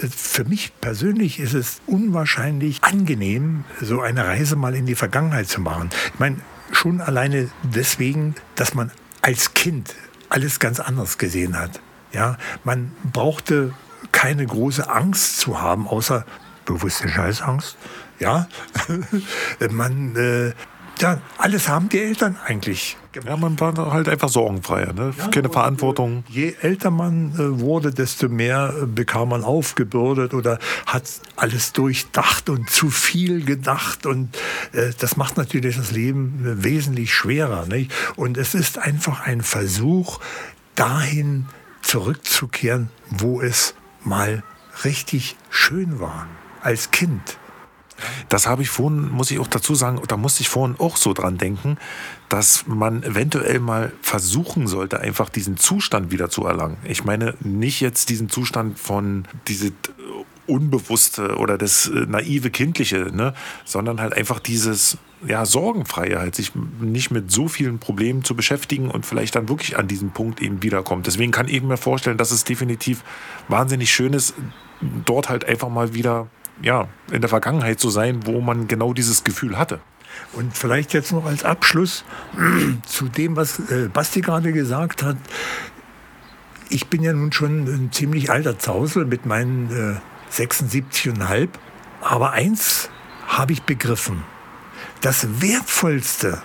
für 0.09 0.43
mich 0.43 0.73
persönlich 0.79 1.39
ist 1.39 1.53
es 1.53 1.81
unwahrscheinlich 1.87 2.83
angenehm, 2.83 3.63
so 3.81 4.01
eine 4.01 4.25
Reise 4.25 4.55
mal 4.55 4.75
in 4.75 4.85
die 4.85 4.95
Vergangenheit 4.95 5.47
zu 5.47 5.61
machen. 5.61 5.89
Ich 6.13 6.19
meine, 6.19 6.37
schon 6.71 7.01
alleine 7.01 7.49
deswegen, 7.63 8.35
dass 8.55 8.73
man 8.73 8.91
als 9.21 9.53
Kind 9.53 9.95
alles 10.29 10.59
ganz 10.59 10.79
anders 10.79 11.17
gesehen 11.17 11.59
hat. 11.59 11.79
Ja, 12.11 12.37
man 12.63 12.91
brauchte 13.11 13.73
keine 14.11 14.45
große 14.45 14.89
Angst 14.89 15.39
zu 15.39 15.61
haben, 15.61 15.87
außer 15.87 16.25
bewusste 16.65 17.09
Scheißangst. 17.09 17.77
Ja, 18.19 18.47
man 19.71 20.15
äh, 20.15 20.53
ja, 20.99 21.19
alles 21.37 21.67
haben 21.67 21.89
die 21.89 21.99
Eltern 21.99 22.37
eigentlich. 22.43 22.97
Ja, 23.25 23.37
man 23.37 23.59
war 23.59 23.75
halt 23.91 24.09
einfach 24.09 24.29
sorgenfreier, 24.29 24.93
ne? 24.93 25.13
Ja, 25.17 25.27
keine 25.27 25.49
Verantwortung. 25.49 26.23
Je 26.29 26.53
älter 26.61 26.91
man 26.91 27.31
äh, 27.33 27.59
wurde, 27.59 27.91
desto 27.91 28.29
mehr 28.29 28.73
äh, 28.81 28.85
bekam 28.85 29.29
man 29.29 29.43
aufgebürdet 29.43 30.33
oder 30.33 30.59
hat 30.85 31.03
alles 31.35 31.73
durchdacht 31.73 32.49
und 32.49 32.69
zu 32.69 32.89
viel 32.89 33.43
gedacht. 33.45 34.05
Und 34.05 34.35
äh, 34.73 34.91
das 34.99 35.17
macht 35.17 35.37
natürlich 35.37 35.77
das 35.77 35.91
Leben 35.91 36.45
äh, 36.45 36.63
wesentlich 36.63 37.13
schwerer. 37.13 37.65
Nicht? 37.65 37.91
Und 38.15 38.37
es 38.37 38.53
ist 38.53 38.77
einfach 38.77 39.21
ein 39.25 39.41
Versuch, 39.41 40.19
dahin 40.75 41.45
zurückzukehren, 41.81 42.89
wo 43.09 43.41
es 43.41 43.73
mal 44.03 44.43
richtig 44.83 45.35
schön 45.49 45.99
war, 45.99 46.27
als 46.61 46.91
Kind. 46.91 47.37
Das 48.29 48.47
habe 48.47 48.61
ich 48.61 48.69
vorhin, 48.69 49.09
muss 49.09 49.31
ich 49.31 49.39
auch 49.39 49.47
dazu 49.47 49.75
sagen, 49.75 50.01
da 50.07 50.17
musste 50.17 50.41
ich 50.41 50.49
vorhin 50.49 50.75
auch 50.79 50.97
so 50.97 51.13
dran 51.13 51.37
denken, 51.37 51.77
dass 52.29 52.65
man 52.67 53.03
eventuell 53.03 53.59
mal 53.59 53.91
versuchen 54.01 54.67
sollte, 54.67 54.99
einfach 54.99 55.29
diesen 55.29 55.57
Zustand 55.57 56.11
wieder 56.11 56.29
zu 56.29 56.45
erlangen. 56.45 56.77
Ich 56.83 57.05
meine 57.05 57.35
nicht 57.41 57.81
jetzt 57.81 58.09
diesen 58.09 58.29
Zustand 58.29 58.77
von 58.79 59.25
diese 59.47 59.71
Unbewusste 60.47 61.35
oder 61.37 61.57
das 61.57 61.87
äh, 61.87 62.05
naive 62.07 62.49
Kindliche, 62.49 63.11
ne? 63.13 63.33
sondern 63.65 63.99
halt 63.99 64.13
einfach 64.13 64.39
dieses 64.39 64.97
ja, 65.27 65.45
Sorgenfreie, 65.45 66.19
halt 66.19 66.35
sich 66.35 66.53
nicht 66.79 67.11
mit 67.11 67.31
so 67.31 67.47
vielen 67.47 67.79
Problemen 67.79 68.23
zu 68.23 68.35
beschäftigen 68.35 68.89
und 68.89 69.05
vielleicht 69.05 69.35
dann 69.35 69.49
wirklich 69.49 69.77
an 69.77 69.87
diesen 69.87 70.11
Punkt 70.11 70.41
eben 70.41 70.63
wiederkommt. 70.63 71.07
Deswegen 71.07 71.31
kann 71.31 71.47
ich 71.47 71.61
mir 71.61 71.77
vorstellen, 71.77 72.17
dass 72.17 72.31
es 72.31 72.43
definitiv 72.43 73.03
wahnsinnig 73.49 73.91
schön 73.91 74.13
ist, 74.13 74.35
dort 75.05 75.27
halt 75.27 75.45
einfach 75.45 75.69
mal 75.69 75.93
wieder 75.93 76.27
ja, 76.61 76.87
in 77.11 77.21
der 77.21 77.29
Vergangenheit 77.29 77.79
zu 77.79 77.89
sein, 77.89 78.25
wo 78.25 78.41
man 78.41 78.67
genau 78.67 78.93
dieses 78.93 79.23
Gefühl 79.23 79.57
hatte. 79.57 79.79
Und 80.33 80.57
vielleicht 80.57 80.93
jetzt 80.93 81.11
noch 81.11 81.25
als 81.25 81.43
Abschluss 81.43 82.03
zu 82.85 83.07
dem, 83.07 83.35
was 83.35 83.59
äh, 83.71 83.89
Basti 83.91 84.21
gerade 84.21 84.51
gesagt 84.51 85.03
hat. 85.03 85.17
Ich 86.69 86.87
bin 86.87 87.01
ja 87.01 87.13
nun 87.13 87.31
schon 87.31 87.65
ein 87.67 87.91
ziemlich 87.91 88.29
alter 88.29 88.59
Zausel 88.59 89.05
mit 89.05 89.25
meinen 89.25 89.99
äh, 90.01 90.33
76,5. 90.33 91.49
Aber 92.01 92.31
eins 92.31 92.89
habe 93.27 93.53
ich 93.53 93.63
begriffen. 93.63 94.23
Das 95.01 95.41
Wertvollste, 95.41 96.41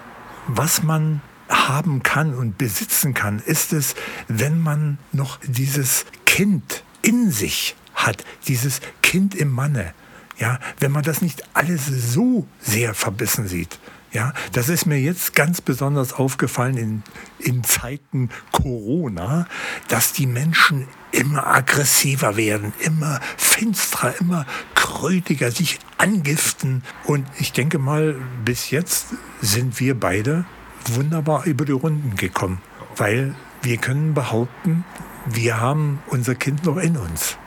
was 0.46 0.82
man 0.82 1.22
haben 1.48 2.02
kann 2.02 2.34
und 2.34 2.58
besitzen 2.58 3.14
kann, 3.14 3.40
ist 3.40 3.72
es, 3.72 3.94
wenn 4.28 4.60
man 4.60 4.98
noch 5.12 5.38
dieses 5.42 6.06
Kind 6.24 6.84
in 7.02 7.30
sich 7.30 7.76
hat, 7.94 8.24
dieses 8.46 8.80
Kind 9.02 9.34
im 9.34 9.50
Manne. 9.50 9.92
Ja, 10.38 10.58
wenn 10.80 10.92
man 10.92 11.02
das 11.02 11.22
nicht 11.22 11.42
alles 11.54 11.86
so 11.86 12.46
sehr 12.60 12.94
verbissen 12.94 13.46
sieht. 13.46 13.78
Ja, 14.12 14.34
das 14.52 14.68
ist 14.68 14.84
mir 14.84 15.00
jetzt 15.00 15.34
ganz 15.34 15.62
besonders 15.62 16.12
aufgefallen 16.12 16.76
in, 16.76 17.02
in 17.38 17.64
Zeiten 17.64 18.28
Corona, 18.50 19.46
dass 19.88 20.12
die 20.12 20.26
Menschen 20.26 20.86
immer 21.12 21.46
aggressiver 21.46 22.36
werden, 22.36 22.74
immer 22.80 23.20
finsterer, 23.38 24.14
immer 24.20 24.44
kräutiger, 24.74 25.50
sich 25.50 25.78
angiften. 25.96 26.82
Und 27.04 27.26
ich 27.38 27.52
denke 27.52 27.78
mal, 27.78 28.16
bis 28.44 28.70
jetzt 28.70 29.08
sind 29.40 29.80
wir 29.80 29.98
beide 29.98 30.44
wunderbar 30.90 31.46
über 31.46 31.64
die 31.64 31.72
Runden 31.72 32.14
gekommen, 32.16 32.60
weil 32.96 33.34
wir 33.62 33.78
können 33.78 34.12
behaupten, 34.12 34.84
wir 35.24 35.58
haben 35.58 36.02
unser 36.08 36.34
Kind 36.34 36.64
noch 36.64 36.76
in 36.76 36.98
uns. 36.98 37.38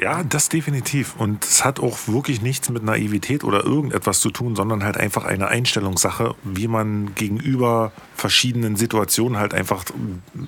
Ja, 0.00 0.22
das 0.22 0.48
definitiv. 0.48 1.16
Und 1.18 1.44
es 1.44 1.64
hat 1.64 1.80
auch 1.80 1.98
wirklich 2.06 2.40
nichts 2.40 2.70
mit 2.70 2.84
Naivität 2.84 3.42
oder 3.42 3.64
irgendetwas 3.64 4.20
zu 4.20 4.30
tun, 4.30 4.54
sondern 4.54 4.84
halt 4.84 4.96
einfach 4.96 5.24
eine 5.24 5.48
Einstellungssache, 5.48 6.36
wie 6.44 6.68
man 6.68 7.16
gegenüber 7.16 7.90
verschiedenen 8.14 8.76
Situationen 8.76 9.38
halt 9.38 9.54
einfach 9.54 9.84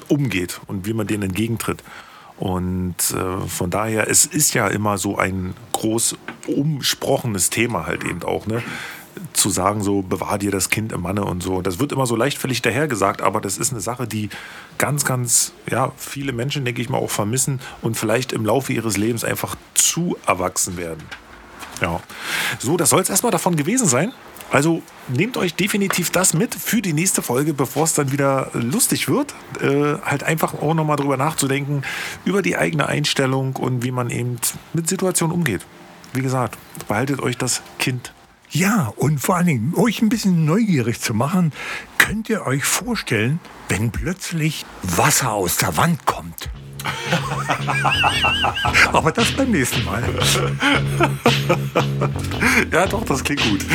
umgeht 0.08 0.60
und 0.68 0.86
wie 0.86 0.92
man 0.92 1.08
denen 1.08 1.24
entgegentritt. 1.24 1.82
Und 2.36 2.94
äh, 3.10 3.46
von 3.48 3.70
daher, 3.70 4.08
es 4.08 4.24
ist 4.24 4.54
ja 4.54 4.68
immer 4.68 4.98
so 4.98 5.18
ein 5.18 5.54
groß 5.72 6.16
umsprochenes 6.46 7.50
Thema 7.50 7.86
halt 7.86 8.04
eben 8.04 8.22
auch, 8.22 8.46
ne? 8.46 8.62
Zu 9.32 9.50
sagen, 9.50 9.82
so 9.82 10.02
bewahr 10.02 10.38
dir 10.38 10.50
das 10.50 10.70
Kind 10.70 10.92
im 10.92 11.02
Manne 11.02 11.24
und 11.24 11.42
so. 11.42 11.62
Das 11.62 11.78
wird 11.78 11.92
immer 11.92 12.06
so 12.06 12.16
leichtfällig 12.16 12.62
dahergesagt, 12.62 13.22
aber 13.22 13.40
das 13.40 13.58
ist 13.58 13.72
eine 13.72 13.80
Sache, 13.80 14.06
die 14.06 14.28
ganz, 14.78 15.04
ganz, 15.04 15.52
ja, 15.70 15.92
viele 15.96 16.32
Menschen, 16.32 16.64
denke 16.64 16.82
ich 16.82 16.88
mal, 16.88 16.98
auch 16.98 17.10
vermissen 17.10 17.60
und 17.82 17.96
vielleicht 17.96 18.32
im 18.32 18.44
Laufe 18.44 18.72
ihres 18.72 18.96
Lebens 18.96 19.24
einfach 19.24 19.56
zu 19.74 20.16
erwachsen 20.26 20.76
werden. 20.76 21.02
Ja. 21.80 22.00
So, 22.58 22.76
das 22.76 22.90
soll 22.90 23.00
es 23.00 23.10
erstmal 23.10 23.32
davon 23.32 23.56
gewesen 23.56 23.86
sein. 23.86 24.12
Also 24.50 24.82
nehmt 25.08 25.36
euch 25.36 25.54
definitiv 25.54 26.10
das 26.10 26.34
mit 26.34 26.54
für 26.54 26.82
die 26.82 26.92
nächste 26.92 27.22
Folge, 27.22 27.54
bevor 27.54 27.84
es 27.84 27.94
dann 27.94 28.10
wieder 28.10 28.50
lustig 28.52 29.08
wird. 29.08 29.34
Äh, 29.60 30.00
halt 30.04 30.24
einfach 30.24 30.54
auch 30.54 30.74
nochmal 30.74 30.96
drüber 30.96 31.16
nachzudenken, 31.16 31.82
über 32.24 32.42
die 32.42 32.56
eigene 32.56 32.86
Einstellung 32.86 33.56
und 33.56 33.84
wie 33.84 33.92
man 33.92 34.10
eben 34.10 34.38
mit 34.72 34.88
Situationen 34.88 35.34
umgeht. 35.34 35.64
Wie 36.12 36.22
gesagt, 36.22 36.58
behaltet 36.88 37.20
euch 37.20 37.38
das 37.38 37.62
Kind 37.78 38.12
ja, 38.52 38.92
und 38.96 39.20
vor 39.20 39.36
allen 39.36 39.46
Dingen, 39.46 39.74
euch 39.76 40.02
ein 40.02 40.08
bisschen 40.08 40.44
neugierig 40.44 41.00
zu 41.00 41.14
machen, 41.14 41.52
könnt 41.98 42.28
ihr 42.28 42.46
euch 42.46 42.64
vorstellen, 42.64 43.38
wenn 43.68 43.92
plötzlich 43.92 44.66
Wasser 44.82 45.32
aus 45.32 45.58
der 45.58 45.76
Wand 45.76 46.04
kommt. 46.04 46.50
Aber 48.92 49.12
das 49.12 49.30
beim 49.32 49.50
nächsten 49.50 49.84
Mal. 49.84 50.02
ja, 52.72 52.86
doch, 52.86 53.04
das 53.04 53.22
klingt 53.22 53.42
gut. 53.42 53.66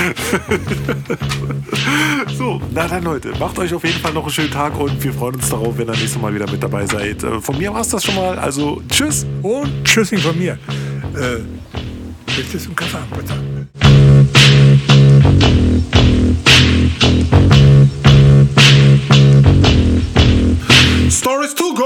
so, 2.37 2.59
na 2.73 2.87
dann 2.87 3.03
Leute, 3.03 3.31
macht 3.39 3.59
euch 3.59 3.73
auf 3.73 3.83
jeden 3.83 3.99
Fall 3.99 4.11
noch 4.11 4.23
einen 4.23 4.31
schönen 4.31 4.51
Tag 4.51 4.77
und 4.77 5.01
wir 5.03 5.13
freuen 5.13 5.35
uns 5.35 5.49
darauf, 5.49 5.77
wenn 5.77 5.87
ihr 5.87 5.91
nächstes 5.91 6.19
Mal 6.19 6.33
wieder 6.33 6.49
mit 6.49 6.61
dabei 6.61 6.85
seid. 6.87 7.23
Äh, 7.23 7.39
von 7.39 7.57
mir 7.57 7.73
war 7.73 7.81
es 7.81 7.89
das 7.89 8.03
schon 8.03 8.15
mal. 8.15 8.37
Also 8.39 8.81
tschüss. 8.89 9.25
Und 9.41 9.83
tschüssing 9.83 10.19
von 10.19 10.37
mir. 10.37 10.53
Äh, 11.13 11.37
willst 12.35 12.53
du 12.53 12.57
einen 12.57 12.75
Kaffee 12.75 12.97
haben, 12.97 13.09
bitte? 13.15 14.24
Stories 21.09 21.53
to 21.53 21.73
go. 21.75 21.84